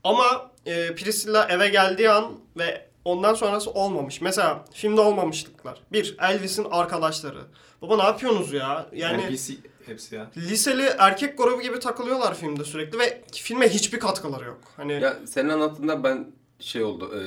Ama 0.05 0.51
e, 0.67 0.95
Priscilla 0.95 1.49
eve 1.49 1.69
geldiği 1.69 2.11
an 2.11 2.33
ve 2.59 2.89
ondan 3.05 3.35
sonrası 3.35 3.71
olmamış. 3.71 4.21
Mesela 4.21 4.65
filmde 4.73 5.01
olmamışlıklar. 5.01 5.81
Bir, 5.93 6.17
Elvis'in 6.21 6.67
arkadaşları. 6.71 7.41
Baba 7.83 7.97
ne 7.97 8.03
yapıyorsunuz 8.03 8.53
ya? 8.53 8.87
Yani, 8.93 9.23
Yani 9.23 9.37
PC 9.37 9.53
hepsi 9.87 10.15
ya. 10.15 10.31
liseli 10.37 10.83
erkek 10.99 11.39
grubu 11.39 11.61
gibi 11.63 11.79
takılıyorlar 11.81 12.35
filmde 12.35 12.65
sürekli 12.65 12.99
ve 12.99 13.23
filme 13.33 13.69
hiçbir 13.69 14.01
katkıları 14.01 14.45
yok. 14.45 14.59
Hani 14.77 14.93
Ya 14.93 15.17
senin 15.27 15.49
anlattığında 15.49 16.05
ben 16.05 16.27
şey 16.61 16.85
oldu. 16.85 17.21
E, 17.21 17.23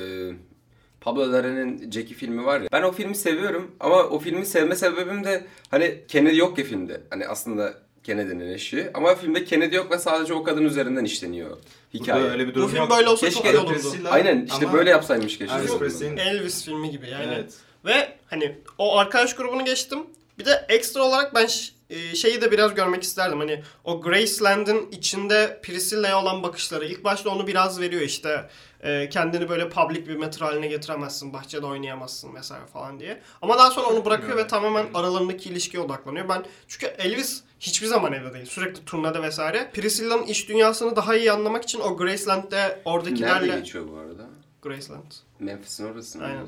Pablo 1.02 1.32
Larraín'in 1.32 1.90
Jackie 1.90 2.14
filmi 2.14 2.44
var 2.44 2.60
ya. 2.60 2.68
Ben 2.72 2.82
o 2.82 2.92
filmi 2.92 3.14
seviyorum 3.14 3.70
ama 3.80 3.96
o 3.96 4.18
filmi 4.18 4.46
sevme 4.46 4.76
sebebim 4.76 5.24
de 5.24 5.44
hani 5.70 6.00
Kennedy 6.08 6.36
yok 6.36 6.58
ya 6.58 6.64
filmde. 6.64 7.00
Hani 7.10 7.26
aslında 7.28 7.74
Kennedy'nin 8.04 8.52
eşi 8.52 8.90
ama 8.94 9.14
filmde 9.14 9.44
Kennedy 9.44 9.76
yok 9.76 9.90
ve 9.90 9.98
sadece 9.98 10.34
o 10.34 10.42
kadın 10.42 10.64
üzerinden 10.64 11.04
işleniyor 11.04 11.56
hikaye. 11.94 12.20
Burada 12.22 12.32
öyle 12.32 12.46
bir 12.46 12.50
bu 12.50 12.54
durum 12.54 12.68
film 12.68 12.78
yok. 12.78 12.90
böyle 12.90 13.08
olsa 13.08 13.26
Keşke 13.26 13.42
çok 13.42 13.54
iyi 13.54 13.58
olurdu. 13.58 14.08
Aynen 14.10 14.46
işte 14.46 14.66
ama 14.66 14.74
böyle 14.78 14.90
yapsaymış 14.90 15.38
keşke. 15.38 15.54
Elvis. 15.56 15.78
Presley'in 15.78 16.16
Elvis 16.16 16.64
filmi 16.64 16.90
gibi 16.90 17.08
yani. 17.10 17.34
Evet. 17.34 17.52
Ve 17.84 18.16
hani 18.26 18.58
o 18.78 18.98
arkadaş 18.98 19.36
grubunu 19.36 19.64
geçtim. 19.64 19.98
Bir 20.38 20.44
de 20.44 20.66
ekstra 20.68 21.02
olarak 21.02 21.34
ben 21.34 21.46
ş- 21.46 21.72
e, 21.90 22.14
şeyi 22.14 22.40
de 22.40 22.50
biraz 22.50 22.74
görmek 22.74 23.02
isterdim. 23.02 23.38
Hani 23.38 23.62
o 23.84 24.00
Graceland'ın 24.00 24.90
içinde 24.90 25.60
Priscilla'ya 25.62 26.20
olan 26.22 26.42
bakışları. 26.42 26.86
ilk 26.86 27.04
başta 27.04 27.30
onu 27.30 27.46
biraz 27.46 27.80
veriyor 27.80 28.02
işte. 28.02 28.48
E, 28.82 29.08
kendini 29.08 29.48
böyle 29.48 29.68
public 29.68 30.08
bir 30.08 30.16
metro 30.16 30.46
haline 30.46 30.66
getiremezsin. 30.66 31.32
Bahçede 31.32 31.66
oynayamazsın 31.66 32.34
vesaire 32.34 32.66
falan 32.66 33.00
diye. 33.00 33.22
Ama 33.42 33.58
daha 33.58 33.70
sonra 33.70 33.86
onu 33.86 34.04
bırakıyor 34.04 34.36
ve 34.36 34.46
tamamen 34.46 34.86
aralarındaki 34.94 35.48
ilişkiye 35.48 35.82
odaklanıyor. 35.82 36.28
Ben 36.28 36.44
çünkü 36.68 36.86
Elvis 36.86 37.42
hiçbir 37.60 37.86
zaman 37.86 38.12
evde 38.12 38.34
değil. 38.34 38.46
Sürekli 38.46 38.84
turnede 38.84 39.22
vesaire. 39.22 39.70
Priscilla'nın 39.74 40.26
iç 40.26 40.48
dünyasını 40.48 40.96
daha 40.96 41.16
iyi 41.16 41.32
anlamak 41.32 41.64
için 41.64 41.80
o 41.80 41.96
Graceland'de 41.96 42.82
oradakilerle... 42.84 43.46
Nerede 43.46 43.60
geçiyor 43.60 43.88
bu 43.92 43.96
arada? 43.96 44.26
Graceland. 44.62 45.12
Memphis'in 45.38 45.92
orası 45.92 46.18
mı 46.18 46.24
Aynen. 46.24 46.46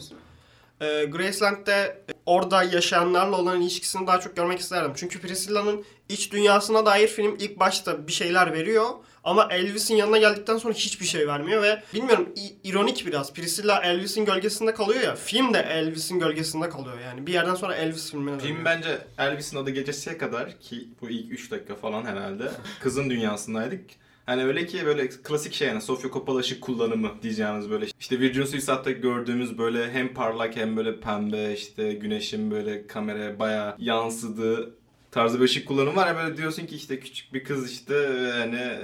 e, 0.81 1.05
Graceland'de 1.05 2.05
orada 2.27 2.63
yaşayanlarla 2.63 3.37
olan 3.37 3.61
ilişkisini 3.61 4.07
daha 4.07 4.21
çok 4.21 4.37
görmek 4.37 4.61
isterdim. 4.61 4.93
Çünkü 4.97 5.21
Priscilla'nın 5.21 5.85
iç 6.09 6.33
dünyasına 6.33 6.87
dair 6.87 7.09
film 7.09 7.37
ilk 7.39 7.61
başta 7.61 8.07
bir 8.07 8.13
şeyler 8.13 8.53
veriyor. 8.53 8.87
Ama 9.25 9.49
Elvis'in 9.51 9.97
yanına 9.97 10.19
geldikten 10.19 10.57
sonra 10.57 10.75
hiçbir 10.75 11.07
şey 11.07 11.29
vermiyor 11.29 11.63
ve 11.63 11.83
bilmiyorum 11.95 12.29
ironik 12.65 13.07
biraz. 13.07 13.33
Priscilla 13.33 13.83
Elvis'in 13.83 14.25
gölgesinde 14.25 14.75
kalıyor 14.75 15.01
ya. 15.03 15.15
Film 15.15 15.55
de 15.55 15.59
Elvis'in 15.59 16.19
gölgesinde 16.19 16.69
kalıyor 16.69 16.99
yani. 17.01 17.27
Bir 17.27 17.33
yerden 17.33 17.55
sonra 17.55 17.75
Elvis 17.75 18.11
filmine 18.11 18.41
dönüyor. 18.41 18.57
Film 18.57 18.65
bence 18.65 18.99
Elvis'in 19.19 19.57
adı 19.57 19.71
gecesiye 19.71 20.19
kadar 20.19 20.61
ki 20.61 20.89
bu 21.01 21.11
ilk 21.11 21.33
3 21.33 21.51
dakika 21.51 21.75
falan 21.75 22.05
herhalde 22.05 22.51
kızın 22.81 23.11
dünyasındaydık. 23.11 23.81
Hani 24.27 24.45
öyle 24.45 24.67
ki 24.67 24.87
böyle 24.87 25.09
klasik 25.09 25.55
şey 25.55 25.69
yani 25.69 25.81
Sofia 25.81 26.11
Coppola 26.11 26.39
ışık 26.39 26.61
kullanımı 26.63 27.11
diyeceğimiz 27.23 27.71
böyle 27.71 27.87
işte 28.01 28.21
Virgin 28.21 28.45
Suicide'da 28.45 28.91
gördüğümüz 28.91 29.59
böyle 29.59 29.93
hem 29.93 30.15
parlak 30.15 30.57
hem 30.57 30.77
böyle 30.77 31.01
pembe 31.01 31.53
işte 31.53 31.93
güneşin 31.93 32.51
böyle 32.51 32.87
kameraya 32.87 33.39
bayağı 33.39 33.75
yansıdığı 33.79 34.75
tarzı 35.15 35.41
bir 35.41 35.45
ışık 35.45 35.69
kullanımı 35.69 35.97
var 35.97 36.07
ya 36.07 36.17
böyle 36.17 36.37
diyorsun 36.37 36.67
ki 36.67 36.77
işte 36.77 37.01
küçük 37.01 37.35
bir 37.35 37.45
kız 37.45 37.73
işte 37.73 37.95
yani 38.39 38.79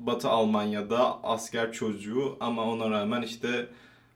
Batı 0.00 0.28
Almanya'da 0.28 1.24
asker 1.24 1.72
çocuğu 1.72 2.36
ama 2.40 2.62
ona 2.62 2.90
rağmen 2.90 3.22
işte 3.22 3.66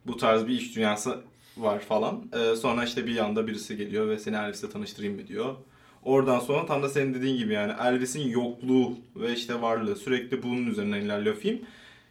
bu 0.06 0.16
tarz 0.16 0.46
bir 0.46 0.60
iş 0.60 0.76
dünyası 0.76 1.20
var 1.56 1.80
falan. 1.80 2.24
Ee, 2.32 2.56
sonra 2.56 2.84
işte 2.84 3.06
bir 3.06 3.14
yanda 3.14 3.46
birisi 3.46 3.76
geliyor 3.76 4.08
ve 4.08 4.18
seni 4.18 4.36
Elvis'le 4.36 4.72
tanıştırayım 4.72 5.16
mı 5.16 5.26
diyor. 5.26 5.54
Oradan 6.02 6.38
sonra 6.38 6.66
tam 6.66 6.82
da 6.82 6.88
senin 6.88 7.14
dediğin 7.14 7.36
gibi 7.36 7.52
yani 7.52 7.72
Elvis'in 7.82 8.28
yokluğu 8.28 8.98
ve 9.16 9.32
işte 9.32 9.62
varlığı 9.62 9.96
sürekli 9.96 10.42
bunun 10.42 10.66
üzerinden 10.66 11.00
ilerliyor 11.00 11.36
film. 11.36 11.60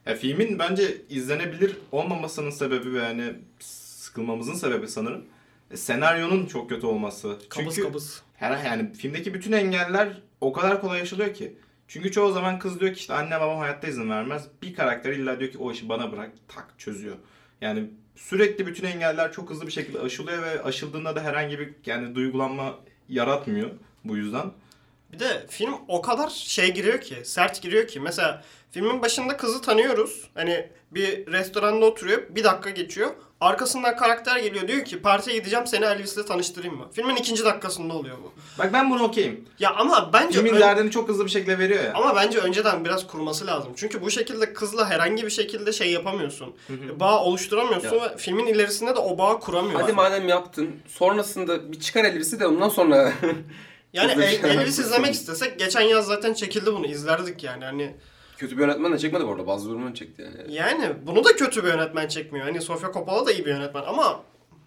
Ya 0.06 0.16
filmin 0.16 0.60
bence 0.60 0.98
izlenebilir 1.10 1.78
olmamasının 1.92 2.50
sebebi 2.50 2.94
ve 2.94 3.00
yani 3.00 3.34
sıkılmamızın 3.60 4.54
sebebi 4.54 4.88
sanırım 4.88 5.26
e, 5.72 5.78
senaryonun 5.78 6.46
çok 6.46 6.70
kötü 6.70 6.88
olması. 6.88 7.38
kabız 7.50 7.76
Çünkü 7.76 7.88
kabız. 7.88 8.24
Her 8.42 8.66
yani 8.66 8.94
filmdeki 8.94 9.34
bütün 9.34 9.52
engeller 9.52 10.22
o 10.42 10.54
kadar 10.54 10.82
kolay 10.82 11.00
yaşılıyor 11.00 11.34
ki. 11.34 11.58
Çünkü 11.88 12.12
çoğu 12.12 12.32
zaman 12.32 12.60
kız 12.60 12.80
diyor 12.80 12.94
ki 12.94 13.00
işte 13.00 13.14
anne 13.14 13.40
babam 13.40 13.58
hayatta 13.58 13.88
izin 13.88 14.10
vermez. 14.10 14.48
Bir 14.62 14.76
karakter 14.76 15.14
illa 15.14 15.40
diyor 15.40 15.52
ki 15.52 15.58
o 15.58 15.72
işi 15.72 15.90
bana 15.90 16.12
bırak 16.12 16.32
tak 16.48 16.74
çözüyor. 16.78 17.16
Yani 17.62 17.90
sürekli 18.16 18.68
bütün 18.68 18.88
engeller 18.88 19.32
çok 19.32 19.50
hızlı 19.50 19.68
bir 19.68 19.72
şekilde 19.72 20.00
aşılıyor 20.00 20.44
ve 20.44 20.64
aşıldığında 20.64 21.16
da 21.16 21.24
herhangi 21.24 21.60
bir 21.60 21.74
yani 21.86 22.16
duygulanma 22.16 22.80
yaratmıyor 23.10 23.70
bu 24.06 24.18
yüzden. 24.18 24.52
Bir 25.14 25.20
de 25.20 25.46
film 25.50 25.74
o 25.88 26.02
kadar 26.02 26.30
şey 26.30 26.74
giriyor 26.74 27.02
ki, 27.02 27.16
sert 27.24 27.62
giriyor 27.62 27.88
ki. 27.88 28.00
Mesela 28.00 28.44
filmin 28.72 29.02
başında 29.02 29.38
kızı 29.38 29.62
tanıyoruz. 29.62 30.30
Hani 30.34 30.70
bir 30.92 31.32
restoranda 31.32 31.86
oturuyor, 31.86 32.22
bir 32.30 32.44
dakika 32.44 32.70
geçiyor. 32.70 33.12
Arkasından 33.42 33.96
karakter 33.96 34.38
geliyor 34.38 34.68
diyor 34.68 34.86
ki 34.86 35.02
partiye 35.02 35.38
gideceğim 35.38 35.68
seni 35.68 35.86
Elvis'le 35.86 36.28
tanıştırayım 36.28 36.78
mı? 36.78 36.88
Filmin 36.94 37.16
ikinci 37.16 37.46
dakikasında 37.46 37.94
oluyor 37.94 38.18
bu. 38.24 38.32
Bak 38.60 38.74
ben 38.74 38.92
bunu 38.92 39.04
okeyim. 39.04 39.46
Ya 39.60 39.74
ama 39.76 40.10
bence 40.14 40.38
Filmin 40.38 40.54
ön- 40.56 40.62
derdini 40.62 40.92
çok 40.92 41.10
hızlı 41.10 41.26
bir 41.26 41.30
şekilde 41.32 41.60
veriyor 41.60 41.84
ya. 41.84 41.94
ama 41.96 42.16
bence 42.16 42.40
önceden 42.40 42.86
biraz 42.86 43.08
kurması 43.08 43.48
lazım. 43.48 43.74
Çünkü 43.76 44.02
bu 44.02 44.12
şekilde 44.12 44.54
kızla 44.54 44.90
herhangi 44.90 45.24
bir 45.26 45.30
şekilde 45.30 45.74
şey 45.74 45.92
yapamıyorsun. 45.92 46.56
Bağ 47.00 47.24
oluşturamıyorsun 47.24 47.92
ve 48.02 48.18
filmin 48.18 48.46
ilerisinde 48.48 48.96
de 48.96 49.00
o 49.00 49.18
bağı 49.18 49.40
kuramıyorsun. 49.40 49.82
Hadi 49.82 49.94
madem 49.94 50.28
yaptın. 50.28 50.70
Sonrasında 50.88 51.72
bir 51.72 51.80
çıkar 51.80 52.04
Elvis'i 52.06 52.40
de 52.40 52.48
ondan 52.48 52.70
sonra 52.70 53.14
yani 53.94 54.12
El- 54.12 54.44
Elvis 54.44 54.80
izlemek 54.80 55.14
istesek 55.14 55.60
geçen 55.60 55.82
yaz 55.82 56.06
zaten 56.06 56.34
çekildi 56.34 56.74
bunu 56.74 56.86
izlerdik 56.88 57.44
yani. 57.44 57.66
Hani 57.66 57.96
kötü 58.42 58.58
bir 58.58 58.62
yönetmen 58.62 58.94
de 58.94 58.98
çekmedi 58.98 59.28
bu 59.28 59.32
arada. 59.32 59.48
Bazı 59.48 59.70
durumunu 59.70 59.94
çekti 59.94 60.22
yani. 60.22 60.54
Yani 60.56 60.94
bunu 61.08 61.24
da 61.24 61.36
kötü 61.36 61.64
bir 61.64 61.68
yönetmen 61.68 62.08
çekmiyor. 62.08 62.46
Hani 62.46 62.62
Sofia 62.62 62.94
Coppola 62.94 63.26
da 63.26 63.32
iyi 63.32 63.46
bir 63.46 63.50
yönetmen 63.50 63.84
ama 63.84 64.24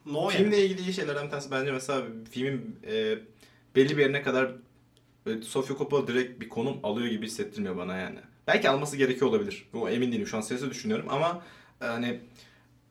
no 0.06 0.22
yani. 0.22 0.32
Filmle 0.32 0.64
ilgili 0.64 0.80
iyi 0.80 0.92
şeylerden 0.92 1.24
bir 1.24 1.30
tanesi 1.30 1.50
bence 1.50 1.72
mesela 1.72 2.02
filmin 2.30 2.76
e, 2.87 3.18
belli 3.76 3.96
bir 3.96 4.02
yerine 4.02 4.22
kadar 4.22 4.50
e, 5.26 5.42
Sofia 5.42 5.76
Coppola 5.76 6.06
direkt 6.06 6.40
bir 6.40 6.48
konum 6.48 6.76
alıyor 6.82 7.08
gibi 7.08 7.26
hissettirmiyor 7.26 7.76
bana 7.76 7.96
yani. 7.96 8.18
Belki 8.46 8.68
alması 8.68 8.96
gerekiyor 8.96 9.30
olabilir. 9.30 9.68
Bu 9.72 9.90
emin 9.90 10.12
değilim 10.12 10.26
şu 10.26 10.37
an 10.37 10.40
sesi 10.40 10.70
düşünüyorum 10.70 11.06
ama 11.08 11.42
e, 11.82 11.84
hani 11.84 12.20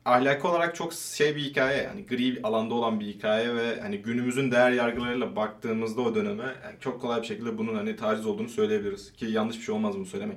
ahlaki 0.04 0.46
olarak 0.46 0.74
çok 0.74 0.92
şey 0.92 1.36
bir 1.36 1.40
hikaye 1.40 1.82
yani 1.82 2.06
gri 2.06 2.36
bir 2.36 2.44
alanda 2.44 2.74
olan 2.74 3.00
bir 3.00 3.06
hikaye 3.06 3.54
ve 3.54 3.80
hani 3.80 3.98
günümüzün 3.98 4.50
değer 4.50 4.70
yargılarıyla 4.70 5.36
baktığımızda 5.36 6.00
o 6.00 6.14
döneme 6.14 6.44
yani 6.64 6.76
çok 6.80 7.00
kolay 7.00 7.22
bir 7.22 7.26
şekilde 7.26 7.58
bunun 7.58 7.74
hani 7.74 7.96
taciz 7.96 8.26
olduğunu 8.26 8.48
söyleyebiliriz 8.48 9.12
ki 9.12 9.26
yanlış 9.26 9.58
bir 9.58 9.62
şey 9.62 9.74
olmaz 9.74 9.94
bunu 9.94 10.06
söylemek. 10.06 10.36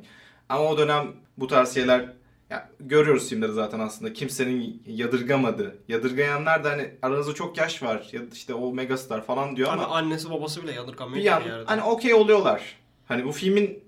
Ama 0.50 0.64
o 0.64 0.78
dönem 0.78 1.14
bu 1.38 1.48
tarz 1.48 1.74
şeyler 1.74 2.06
ya 2.50 2.70
görüyoruz 2.80 3.30
filmleri 3.30 3.52
zaten 3.54 3.80
aslında 3.80 4.14
kimsenin 4.14 4.84
yadırgamadığı. 4.88 5.78
Yadırgayanlar 5.88 6.64
da 6.64 6.70
hani 6.70 6.92
aranızda 7.02 7.34
çok 7.34 7.58
yaş 7.58 7.84
var 7.84 8.10
ya 8.12 8.22
işte 8.34 8.54
o 8.54 8.74
megastar 8.74 9.26
falan 9.26 9.56
diyor 9.56 9.74
Abi 9.74 9.82
ama 9.82 9.96
annesi 9.96 10.30
babası 10.30 10.64
bile 10.64 10.72
yadırgamıyor 10.72 11.18
bir 11.18 11.24
yan 11.24 11.44
bir 11.44 11.50
yerde. 11.50 11.66
hani 11.66 11.82
okey 11.82 12.14
oluyorlar. 12.14 12.76
Hani 13.08 13.26
bu 13.26 13.32
filmin 13.32 13.84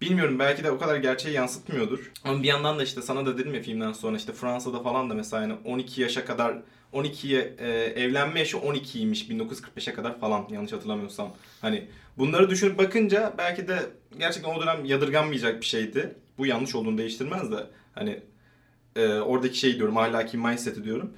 bilmiyorum 0.00 0.38
belki 0.38 0.64
de 0.64 0.70
o 0.70 0.78
kadar 0.78 0.96
gerçeği 0.96 1.34
yansıtmıyordur. 1.34 2.12
Ama 2.24 2.42
bir 2.42 2.48
yandan 2.48 2.78
da 2.78 2.82
işte 2.82 3.02
sana 3.02 3.26
da 3.26 3.38
dedim 3.38 3.54
ya 3.54 3.62
filmden 3.62 3.92
sonra 3.92 4.16
işte 4.16 4.32
Fransa'da 4.32 4.82
falan 4.82 5.10
da 5.10 5.14
mesela 5.14 5.42
hani 5.42 5.54
12 5.64 6.02
yaşa 6.02 6.24
kadar 6.24 6.56
12'ye 6.92 7.54
e, 7.58 7.68
evlenme 7.72 8.38
yaşı 8.38 8.56
12'ymiş 8.56 9.28
1945'e 9.28 9.94
kadar 9.94 10.20
falan 10.20 10.46
yanlış 10.50 10.72
hatırlamıyorsam. 10.72 11.34
Hani 11.60 11.88
bunları 12.18 12.50
düşünüp 12.50 12.78
bakınca 12.78 13.34
belki 13.38 13.68
de 13.68 13.78
gerçekten 14.18 14.54
o 14.54 14.60
dönem 14.60 14.84
yadırganmayacak 14.84 15.60
bir 15.60 15.66
şeydi. 15.66 16.14
Bu 16.38 16.46
yanlış 16.46 16.74
olduğunu 16.74 16.98
değiştirmez 16.98 17.52
de 17.52 17.66
hani 17.94 18.20
e, 18.96 19.08
oradaki 19.08 19.58
şey 19.58 19.76
diyorum 19.76 19.96
ahlaki 19.96 20.38
mindset'i 20.38 20.84
diyorum. 20.84 21.12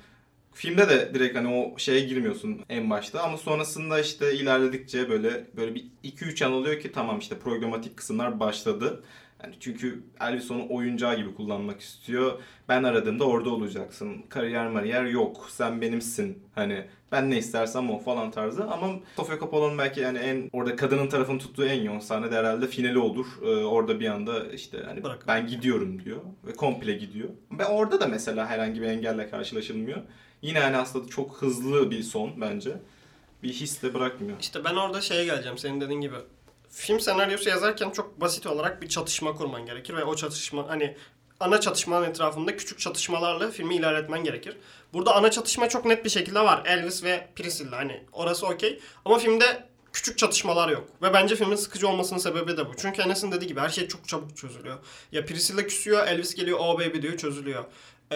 Filmde 0.55 0.89
de 0.89 1.15
direkt 1.15 1.37
hani 1.37 1.49
o 1.55 1.79
şeye 1.79 2.01
girmiyorsun 2.01 2.61
en 2.69 2.91
başta 2.91 3.23
ama 3.23 3.37
sonrasında 3.37 4.01
işte 4.01 4.35
ilerledikçe 4.35 5.11
böyle 5.11 5.47
böyle 5.57 5.75
bir 5.75 5.85
2-3 6.05 6.45
an 6.45 6.53
oluyor 6.53 6.81
ki 6.81 6.93
tamam 6.93 7.19
işte 7.19 7.39
programatik 7.39 7.97
kısımlar 7.97 8.41
başladı. 8.41 9.03
Yani 9.43 9.55
çünkü 9.61 10.03
Elvis 10.21 10.51
onu 10.51 10.67
oyuncağı 10.71 11.17
gibi 11.17 11.35
kullanmak 11.35 11.81
istiyor. 11.81 12.33
Ben 12.69 12.83
aradığımda 12.83 13.25
orada 13.25 13.51
olacaksın. 13.51 14.23
Kariyer 14.29 14.69
mariyer 14.69 15.05
yok. 15.05 15.47
Sen 15.51 15.81
benimsin. 15.81 16.39
Hani 16.55 16.85
ben 17.13 17.31
ne 17.31 17.39
istersem 17.39 17.91
o 17.91 17.99
falan 17.99 18.31
tarzı. 18.31 18.65
Ama 18.65 18.89
Sofia 19.17 19.39
Coppola'nın 19.39 19.79
belki 19.79 20.01
yani 20.01 20.19
en 20.19 20.51
orada 20.53 20.77
kadının 20.77 21.09
tarafını 21.09 21.39
tuttuğu 21.39 21.65
en 21.67 21.83
yoğun 21.83 21.99
sahne 21.99 22.31
de 22.31 22.37
herhalde 22.37 22.67
finali 22.67 22.99
olur. 22.99 23.27
Ee, 23.43 23.47
orada 23.65 24.01
bir 24.01 24.07
anda 24.09 24.47
işte 24.53 24.79
hani 24.87 25.05
Bırakın. 25.05 25.25
ben 25.29 25.47
gidiyorum 25.47 26.05
diyor 26.05 26.19
ve 26.47 26.53
komple 26.53 26.93
gidiyor. 26.93 27.29
Ve 27.59 27.65
orada 27.67 28.01
da 28.01 28.07
mesela 28.07 28.47
herhangi 28.47 28.81
bir 28.83 28.87
engelle 28.87 29.31
karşılaşılmıyor. 29.31 29.99
Yine 30.43 30.61
hani 30.61 30.77
aslında 30.77 31.09
çok 31.09 31.43
hızlı 31.43 31.91
bir 31.91 32.03
son 32.03 32.41
bence. 32.41 32.77
Bir 33.43 33.53
his 33.53 33.83
de 33.83 33.95
bırakmıyor. 33.95 34.41
İşte 34.41 34.65
ben 34.65 34.75
orada 34.75 35.01
şeye 35.01 35.25
geleceğim 35.25 35.59
senin 35.59 35.81
dediğin 35.81 36.01
gibi. 36.01 36.17
Film 36.71 37.01
senaryosu 37.01 37.49
yazarken 37.49 37.91
çok 37.91 38.21
basit 38.21 38.47
olarak 38.47 38.83
bir 38.83 38.89
çatışma 38.89 39.35
kurman 39.35 39.67
gerekir 39.67 39.95
ve 39.95 40.05
o 40.05 40.17
çatışma 40.17 40.69
hani 40.69 40.97
ana 41.41 41.61
çatışmanın 41.61 42.11
etrafında 42.11 42.57
küçük 42.57 42.79
çatışmalarla 42.79 43.51
filmi 43.51 43.75
ilerletmen 43.75 44.25
gerekir. 44.25 44.57
Burada 44.93 45.15
ana 45.15 45.31
çatışma 45.31 45.69
çok 45.69 45.85
net 45.85 46.05
bir 46.05 46.11
şekilde 46.11 46.41
var. 46.41 46.63
Elvis 46.67 47.05
ve 47.05 47.29
Priscilla 47.37 47.77
hani 47.77 48.03
orası 48.13 48.47
okey. 48.47 48.81
Ama 49.05 49.19
filmde 49.19 49.69
küçük 49.93 50.19
çatışmalar 50.19 50.69
yok. 50.69 50.89
Ve 51.03 51.15
bence 51.15 51.37
filmin 51.37 51.57
sıkıcı 51.57 51.89
olmasının 51.89 52.19
sebebi 52.19 52.57
de 52.57 52.69
bu. 52.69 52.73
Çünkü 52.77 53.03
Enes'in 53.03 53.33
dediği 53.33 53.47
gibi 53.47 53.61
her 53.61 53.69
şey 53.69 53.89
çok 53.89 54.09
çabuk 54.09 54.37
çözülüyor. 54.37 54.79
Ya 55.13 55.27
Priscilla 55.27 55.67
küsüyor, 55.67 56.07
Elvis 56.07 56.35
geliyor, 56.35 56.59
oh 56.61 56.79
baby 56.79 57.03
diyor, 57.03 57.17
çözülüyor. 57.17 57.65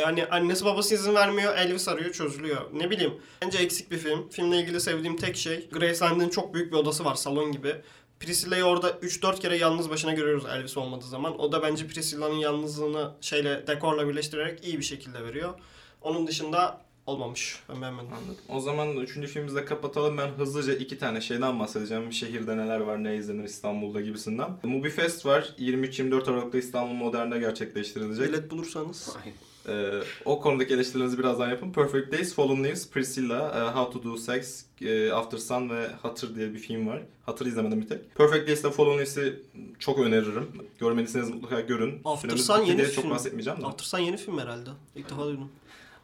Yani 0.00 0.26
annesi 0.26 0.64
babası 0.64 0.94
izin 0.94 1.14
vermiyor, 1.14 1.56
Elvis 1.56 1.88
arıyor, 1.88 2.12
çözülüyor. 2.12 2.61
Ne 2.72 2.90
bileyim. 2.90 3.14
Bence 3.42 3.59
eksik 3.59 3.90
bir 3.90 3.98
film. 3.98 4.28
Filmle 4.28 4.61
ilgili 4.61 4.80
sevdiğim 4.80 5.16
tek 5.16 5.37
şey 5.37 5.68
Graceland'in 5.72 6.28
çok 6.28 6.54
büyük 6.54 6.72
bir 6.72 6.76
odası 6.76 7.04
var, 7.04 7.14
salon 7.14 7.52
gibi. 7.52 7.76
Priscilla'yı 8.20 8.64
orada 8.64 8.90
3-4 8.90 9.38
kere 9.38 9.56
yalnız 9.56 9.90
başına 9.90 10.12
görüyoruz 10.12 10.44
Elvis 10.46 10.76
olmadığı 10.76 11.06
zaman. 11.06 11.40
O 11.40 11.52
da 11.52 11.62
bence 11.62 11.87
Priscilla'nın 11.87 12.35
yalnızlığını 12.35 13.11
şeyle 13.20 13.66
dekorla 13.66 14.09
birleştirerek 14.09 14.66
iyi 14.66 14.78
bir 14.78 14.85
şekilde 14.85 15.24
veriyor. 15.24 15.54
Onun 16.02 16.26
dışında 16.26 16.80
olmamış. 17.06 17.61
Ben 17.68 17.82
beğenmedim. 17.82 18.12
Anladım. 18.12 18.44
O 18.48 18.61
zaman 18.61 18.96
üçüncü 18.96 19.28
filmimizi 19.28 19.56
de 19.56 19.64
kapatalım. 19.64 20.18
Ben 20.18 20.28
hızlıca 20.28 20.74
iki 20.74 20.98
tane 20.98 21.20
şeyden 21.20 21.61
bahsedeceğim. 21.61 22.12
Şehirde 22.12 22.56
neler 22.56 22.80
var, 22.80 23.04
ne 23.04 23.16
izlenir 23.16 23.44
İstanbul'da 23.44 24.00
gibisinden. 24.00 24.50
Movie 24.62 24.90
Fest 24.90 25.26
var. 25.26 25.54
23-24 25.59 26.30
Aralık'ta 26.30 26.59
İstanbul 26.59 26.94
Modern'de 26.94 27.38
gerçekleştirilecek. 27.38 28.28
Bilet 28.28 28.50
bulursanız. 28.50 29.16
Aynen. 29.24 29.37
Ee, 29.68 30.00
o 30.24 30.40
konudaki 30.40 30.74
eleştirilerinizi 30.74 31.18
birazdan 31.18 31.48
yapın. 31.50 31.72
Perfect 31.72 32.12
Days, 32.12 32.35
Fallen 32.35 32.64
Leaves, 32.64 32.90
Priscilla, 32.90 33.38
e, 33.38 33.79
How 33.79 33.92
to 33.92 34.11
Do 34.11 34.16
Sex, 34.16 34.64
e, 34.81 35.12
After 35.12 35.38
Sun 35.38 35.70
ve 35.70 35.88
Hatır 36.02 36.35
diye 36.35 36.55
bir 36.55 36.59
film 36.59 36.87
var. 36.87 37.02
Hatır 37.26 37.46
izlemedim 37.46 37.81
bir 37.81 37.88
tek. 37.88 38.14
Perfect 38.14 38.48
Days 38.48 38.61
ile 38.61 38.70
Fallen 38.70 38.92
Leaves'i 38.92 39.42
çok 39.79 39.98
öneririm. 39.98 40.48
Görmediyseniz 40.81 41.31
mutlaka 41.31 41.61
görün. 41.61 42.00
After 42.05 42.29
Süremiz 42.29 42.46
Sun 42.46 42.62
yeni 42.62 42.83
film. 42.83 43.02
çok 43.02 43.11
bahsetmeyeceğim 43.11 43.61
de. 43.61 43.66
After 43.66 43.85
Sun 43.85 43.98
yeni 43.98 44.16
film 44.16 44.38
herhalde. 44.38 44.70
İlk 44.96 45.11
defa 45.11 45.24
duydum. 45.24 45.48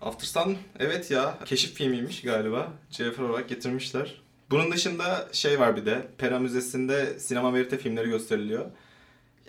After 0.00 0.26
Sun 0.26 0.56
evet 0.78 1.10
ya 1.10 1.38
keşif 1.44 1.74
filmiymiş 1.74 2.22
galiba. 2.22 2.72
CFR 2.90 3.20
olarak 3.22 3.48
getirmişler. 3.48 4.22
Bunun 4.50 4.72
dışında 4.72 5.28
şey 5.32 5.60
var 5.60 5.76
bir 5.76 5.86
de. 5.86 6.06
Pera 6.18 6.38
Müzesi'nde 6.38 7.18
sinema 7.18 7.54
verite 7.54 7.78
filmleri 7.78 8.08
gösteriliyor. 8.08 8.66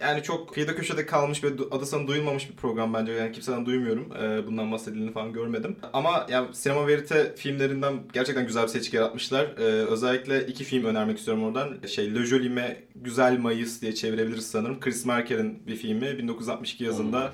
Yani 0.01 0.23
çok 0.23 0.53
kıyıda 0.53 0.75
köşede 0.75 1.05
kalmış 1.05 1.43
ve 1.43 1.47
adı 1.71 1.85
sana 1.85 2.07
duyulmamış 2.07 2.49
bir 2.49 2.55
program 2.55 2.93
bence. 2.93 3.11
Yani 3.11 3.31
kimseden 3.31 3.65
duymuyorum. 3.65 4.11
Ee, 4.21 4.47
bundan 4.47 4.71
bahsedildiğini 4.71 5.11
falan 5.11 5.33
görmedim. 5.33 5.75
Ama 5.93 6.27
yani 6.29 6.55
sinema 6.55 6.87
verite 6.87 7.35
filmlerinden 7.35 7.93
gerçekten 8.13 8.47
güzel 8.47 8.63
bir 8.63 8.67
seçki 8.67 8.95
yaratmışlar. 8.95 9.45
Ee, 9.57 9.63
özellikle 9.63 10.47
iki 10.47 10.63
film 10.63 10.85
önermek 10.85 11.17
istiyorum 11.17 11.43
oradan. 11.43 11.87
Şey 11.87 12.15
Le 12.15 12.25
Jolime 12.25 12.83
Güzel 12.95 13.37
Mayıs 13.37 13.81
diye 13.81 13.95
çevirebiliriz 13.95 14.51
sanırım. 14.51 14.79
Chris 14.79 15.05
Marker'in 15.05 15.67
bir 15.67 15.75
filmi. 15.75 16.17
1962 16.17 16.83
yazında 16.83 17.31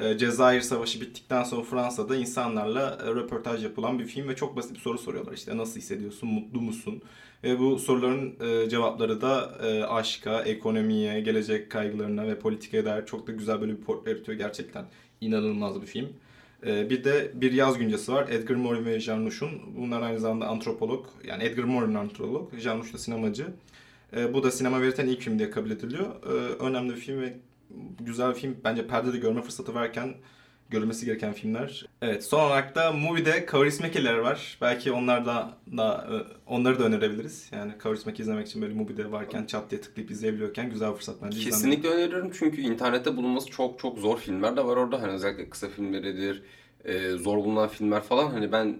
e, 0.00 0.18
Cezayir 0.18 0.60
Savaşı 0.60 1.00
bittikten 1.00 1.42
sonra 1.42 1.62
Fransa'da 1.62 2.16
insanlarla 2.16 2.98
e, 3.04 3.06
röportaj 3.06 3.64
yapılan 3.64 3.98
bir 3.98 4.04
film 4.04 4.28
ve 4.28 4.36
çok 4.36 4.56
basit 4.56 4.74
bir 4.74 4.80
soru 4.80 4.98
soruyorlar. 4.98 5.32
İşte 5.32 5.56
nasıl 5.56 5.80
hissediyorsun, 5.80 6.28
mutlu 6.28 6.60
musun? 6.60 7.02
Ve 7.44 7.58
bu 7.58 7.78
soruların 7.78 8.34
e, 8.40 8.68
cevapları 8.68 9.20
da 9.20 9.58
e, 9.62 9.84
aşka, 9.84 10.42
ekonomiye, 10.42 11.20
gelecek 11.20 11.70
kaygılarına 11.70 12.26
ve 12.26 12.38
politikaya 12.38 12.84
dair 12.84 13.06
çok 13.06 13.26
da 13.26 13.32
güzel 13.32 13.60
böyle 13.60 13.72
bir 13.72 13.84
portre 13.84 14.10
yaratıyor. 14.10 14.38
Gerçekten 14.38 14.84
inanılmaz 15.20 15.82
bir 15.82 15.86
film. 15.86 16.08
E, 16.66 16.90
bir 16.90 17.04
de 17.04 17.30
Bir 17.34 17.52
Yaz 17.52 17.78
Güncesi 17.78 18.12
var. 18.12 18.28
Edgar 18.28 18.54
Morin 18.54 18.84
ve 18.84 19.00
Jean 19.00 19.24
Nouch'un. 19.24 19.50
Bunlar 19.76 20.02
aynı 20.02 20.20
zamanda 20.20 20.46
antropolog. 20.46 21.06
Yani 21.24 21.44
Edgar 21.44 21.64
Morin 21.64 21.94
antropolog, 21.94 22.58
Jean 22.58 22.78
Nouch 22.78 22.92
da 22.94 22.98
sinemacı. 22.98 23.46
E, 24.16 24.34
bu 24.34 24.42
da 24.42 24.50
sinema 24.50 24.82
veriten 24.82 25.06
ilk 25.06 25.20
film 25.20 25.38
diye 25.38 25.50
kabul 25.50 25.70
ediliyor. 25.70 26.06
E, 26.06 26.32
önemli 26.64 26.90
bir 26.90 27.00
film 27.00 27.20
ve 27.20 27.36
güzel 28.00 28.30
bir 28.30 28.34
film. 28.34 28.56
Bence 28.64 28.86
perdede 28.86 29.18
görme 29.18 29.42
fırsatı 29.42 29.74
varken 29.74 30.14
görülmesi 30.70 31.06
gereken 31.06 31.32
filmler. 31.32 31.86
Evet 32.02 32.24
son 32.24 32.40
olarak 32.40 32.74
da 32.74 32.92
Movie'de 32.92 33.46
Kaurismäki'ler 33.46 34.14
var. 34.14 34.58
Belki 34.60 34.92
onlar 34.92 35.26
da, 35.26 35.50
da 35.76 36.06
e, 36.10 36.14
onları 36.46 36.78
da 36.78 36.84
önerebiliriz. 36.84 37.48
Yani 37.52 37.72
Kaurismäki 37.78 38.22
izlemek 38.22 38.46
için 38.46 38.62
böyle 38.62 38.74
Movie'de 38.74 39.12
varken 39.12 39.46
çat 39.46 39.70
diye 39.70 39.80
tıklayıp 39.80 40.10
izleyebiliyorken 40.10 40.70
güzel 40.70 40.92
fırsat 40.92 41.16
bence. 41.22 41.40
Kesinlikle 41.40 41.88
öneriyorum 41.88 42.30
çünkü 42.38 42.60
internette 42.60 43.16
bulunması 43.16 43.50
çok 43.50 43.78
çok 43.78 43.98
zor 43.98 44.18
filmler 44.18 44.56
de 44.56 44.64
var 44.64 44.76
orada. 44.76 45.02
Hani 45.02 45.12
özellikle 45.12 45.50
kısa 45.50 45.68
filmleridir, 45.68 46.42
e, 46.84 47.10
zor 47.10 47.36
bulunan 47.36 47.68
filmler 47.68 48.00
falan. 48.02 48.30
Hani 48.30 48.52
ben 48.52 48.78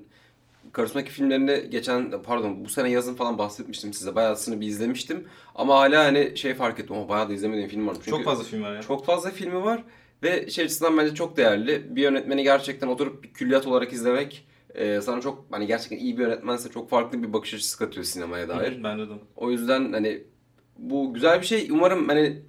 Karısındaki 0.72 1.11
filmlerinde 1.11 1.66
geçen 1.70 2.22
pardon 2.22 2.64
bu 2.64 2.68
sene 2.68 2.90
yazın 2.90 3.14
falan 3.14 3.38
bahsetmiştim 3.38 3.92
size. 3.92 4.14
Bayağısını 4.14 4.61
bir 4.61 4.66
izlemiştim. 4.66 5.29
Ama 5.55 5.74
hala 5.79 6.05
hani 6.05 6.37
şey 6.37 6.55
fark 6.55 6.81
ettim. 6.81 6.96
Ama 6.96 7.09
bayağı 7.09 7.29
da 7.29 7.33
izlemediğim 7.33 7.68
film 7.68 7.87
var. 7.88 7.94
Çünkü 7.94 8.11
Çok 8.11 8.24
fazla 8.24 8.44
film 8.44 8.62
var 8.62 8.74
ya. 8.74 8.83
çok 8.83 9.07
fazla 9.07 9.31
filmi 9.31 9.64
var. 9.64 9.83
Ve 10.22 10.50
şey 10.50 10.64
açısından 10.64 10.98
bence 10.98 11.14
çok 11.14 11.37
değerli. 11.37 11.96
Bir 11.96 12.02
yönetmeni 12.02 12.42
gerçekten 12.42 12.88
oturup 12.88 13.22
bir 13.22 13.33
külliyat 13.33 13.66
olarak 13.66 13.92
izlemek 13.92 14.46
e, 14.74 15.00
sana 15.00 15.20
çok 15.20 15.44
hani 15.50 15.66
gerçekten 15.66 15.96
iyi 15.96 16.18
bir 16.18 16.22
yönetmense 16.22 16.68
çok 16.68 16.90
farklı 16.90 17.22
bir 17.22 17.33
bakış 17.33 17.54
açısı 17.54 17.78
katıyor 17.78 18.04
sinemaya 18.04 18.48
dair. 18.48 18.85
Bence 18.85 19.09
de. 19.09 19.12
O 19.37 19.50
yüzden 19.50 19.92
hani 19.92 20.22
bu 20.78 21.14
güzel 21.14 21.40
bir 21.40 21.46
şey. 21.46 21.68
Umarım 21.70 22.09
hani 22.09 22.42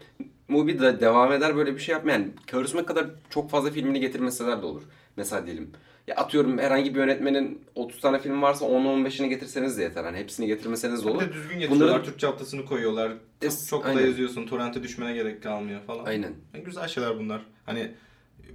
Mubi 0.48 0.80
de 0.80 1.00
devam 1.00 1.32
eder 1.32 1.56
böyle 1.56 1.74
bir 1.76 1.80
şey 1.80 1.94
yapmaya. 1.94 2.12
Yani 2.12 2.28
Karusma 2.48 2.86
kadar 2.86 3.06
çok 3.30 3.50
fazla 3.50 3.72
filmini 3.72 4.00
getirmeseler 4.00 4.62
de 4.62 4.66
olur. 4.66 4.82
Mesela 5.18 5.46
diyelim. 5.46 5.72
Ya 6.08 6.16
atıyorum 6.16 6.58
herhangi 6.58 6.94
bir 6.96 7.00
yönetmenin 7.00 7.62
30 7.76 8.02
tane 8.02 8.20
film 8.20 8.42
varsa 8.42 8.66
10-15'ini 8.66 9.28
getirseniz 9.28 9.78
de 9.78 9.84
yeter. 9.84 10.04
Hani 10.04 10.18
hepsini 10.18 10.48
getirmeseniz 10.48 11.02
de 11.04 11.08
Bir 11.08 11.12
olur. 11.12 11.22
de 11.22 11.34
düzgün 11.34 11.60
getiriyorlar. 11.60 11.88
Bunların- 11.90 12.04
Türkçe 12.06 12.28
haftasını 12.28 12.66
koyuyorlar. 12.66 13.12
Çok, 13.42 13.52
Es- 13.52 13.70
çok 13.70 13.84
da 13.84 13.88
aynen. 13.90 14.06
yazıyorsun. 14.06 14.46
Torrente 14.48 14.84
düşmene 14.84 15.14
gerek 15.14 15.44
kalmıyor 15.44 15.82
falan. 15.82 16.06
Aynen. 16.06 16.34
Yani 16.54 16.64
güzel 16.64 16.88
şeyler 16.88 17.20
bunlar. 17.20 17.42
Hani 17.66 17.92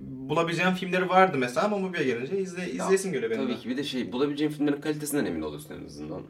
bulabileceğim 0.00 0.74
filmleri 0.74 1.08
vardı 1.08 1.36
mesela 1.38 1.66
ama 1.66 1.78
Mubi'ye 1.78 2.04
gelince 2.04 2.38
izle, 2.38 2.70
izleyesin 2.70 3.12
göre 3.12 3.30
benim. 3.30 3.42
de. 3.42 3.46
Tabii 3.52 3.60
ki 3.62 3.68
bir 3.68 3.76
de 3.76 3.84
şey 3.84 4.12
bulabileceğin 4.12 4.50
filmlerin 4.50 4.80
kalitesinden 4.80 5.24
emin 5.24 5.42
oluyorsun 5.42 5.74
en 5.82 5.86
azından. 5.86 6.22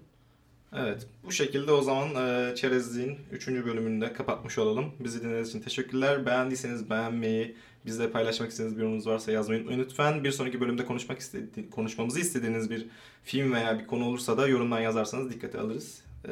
Evet. 0.77 1.07
Bu 1.27 1.33
şekilde 1.33 1.73
o 1.73 1.83
zaman 1.83 2.09
e, 2.15 2.55
Çerezliğin 2.55 3.19
3. 3.33 3.49
bölümünü 3.49 4.01
de 4.01 4.13
kapatmış 4.13 4.59
olalım. 4.59 4.85
Bizi 5.01 5.21
dinlediğiniz 5.21 5.49
için 5.49 5.61
teşekkürler. 5.61 6.27
Beğendiyseniz 6.27 6.91
beğenmeyi, 6.91 7.57
bizle 7.87 8.11
paylaşmak 8.11 8.51
istediğiniz 8.51 8.77
bir 8.77 8.83
yorumunuz 8.83 9.07
varsa 9.07 9.33
yazmayı 9.33 9.61
unutmayın 9.61 9.81
lütfen. 9.81 10.25
Bir 10.25 10.31
sonraki 10.31 10.61
bölümde 10.61 10.85
konuşmak 10.85 11.18
istedi 11.18 11.70
konuşmamızı 11.70 12.20
istediğiniz 12.20 12.70
bir 12.70 12.87
film 13.25 13.53
veya 13.53 13.79
bir 13.79 13.87
konu 13.87 14.05
olursa 14.05 14.38
da 14.38 14.49
yorumdan 14.49 14.81
yazarsanız 14.81 15.31
dikkate 15.33 15.59
alırız. 15.59 16.03
E, 16.25 16.31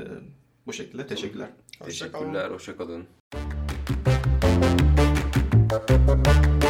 bu 0.66 0.72
şekilde 0.72 1.06
teşekkürler. 1.06 1.48
Hoşça 1.78 2.12
kalın. 2.12 2.24
Teşekkürler, 2.24 2.50
hoşçakalın. 2.50 3.06
Thank 5.74 6.63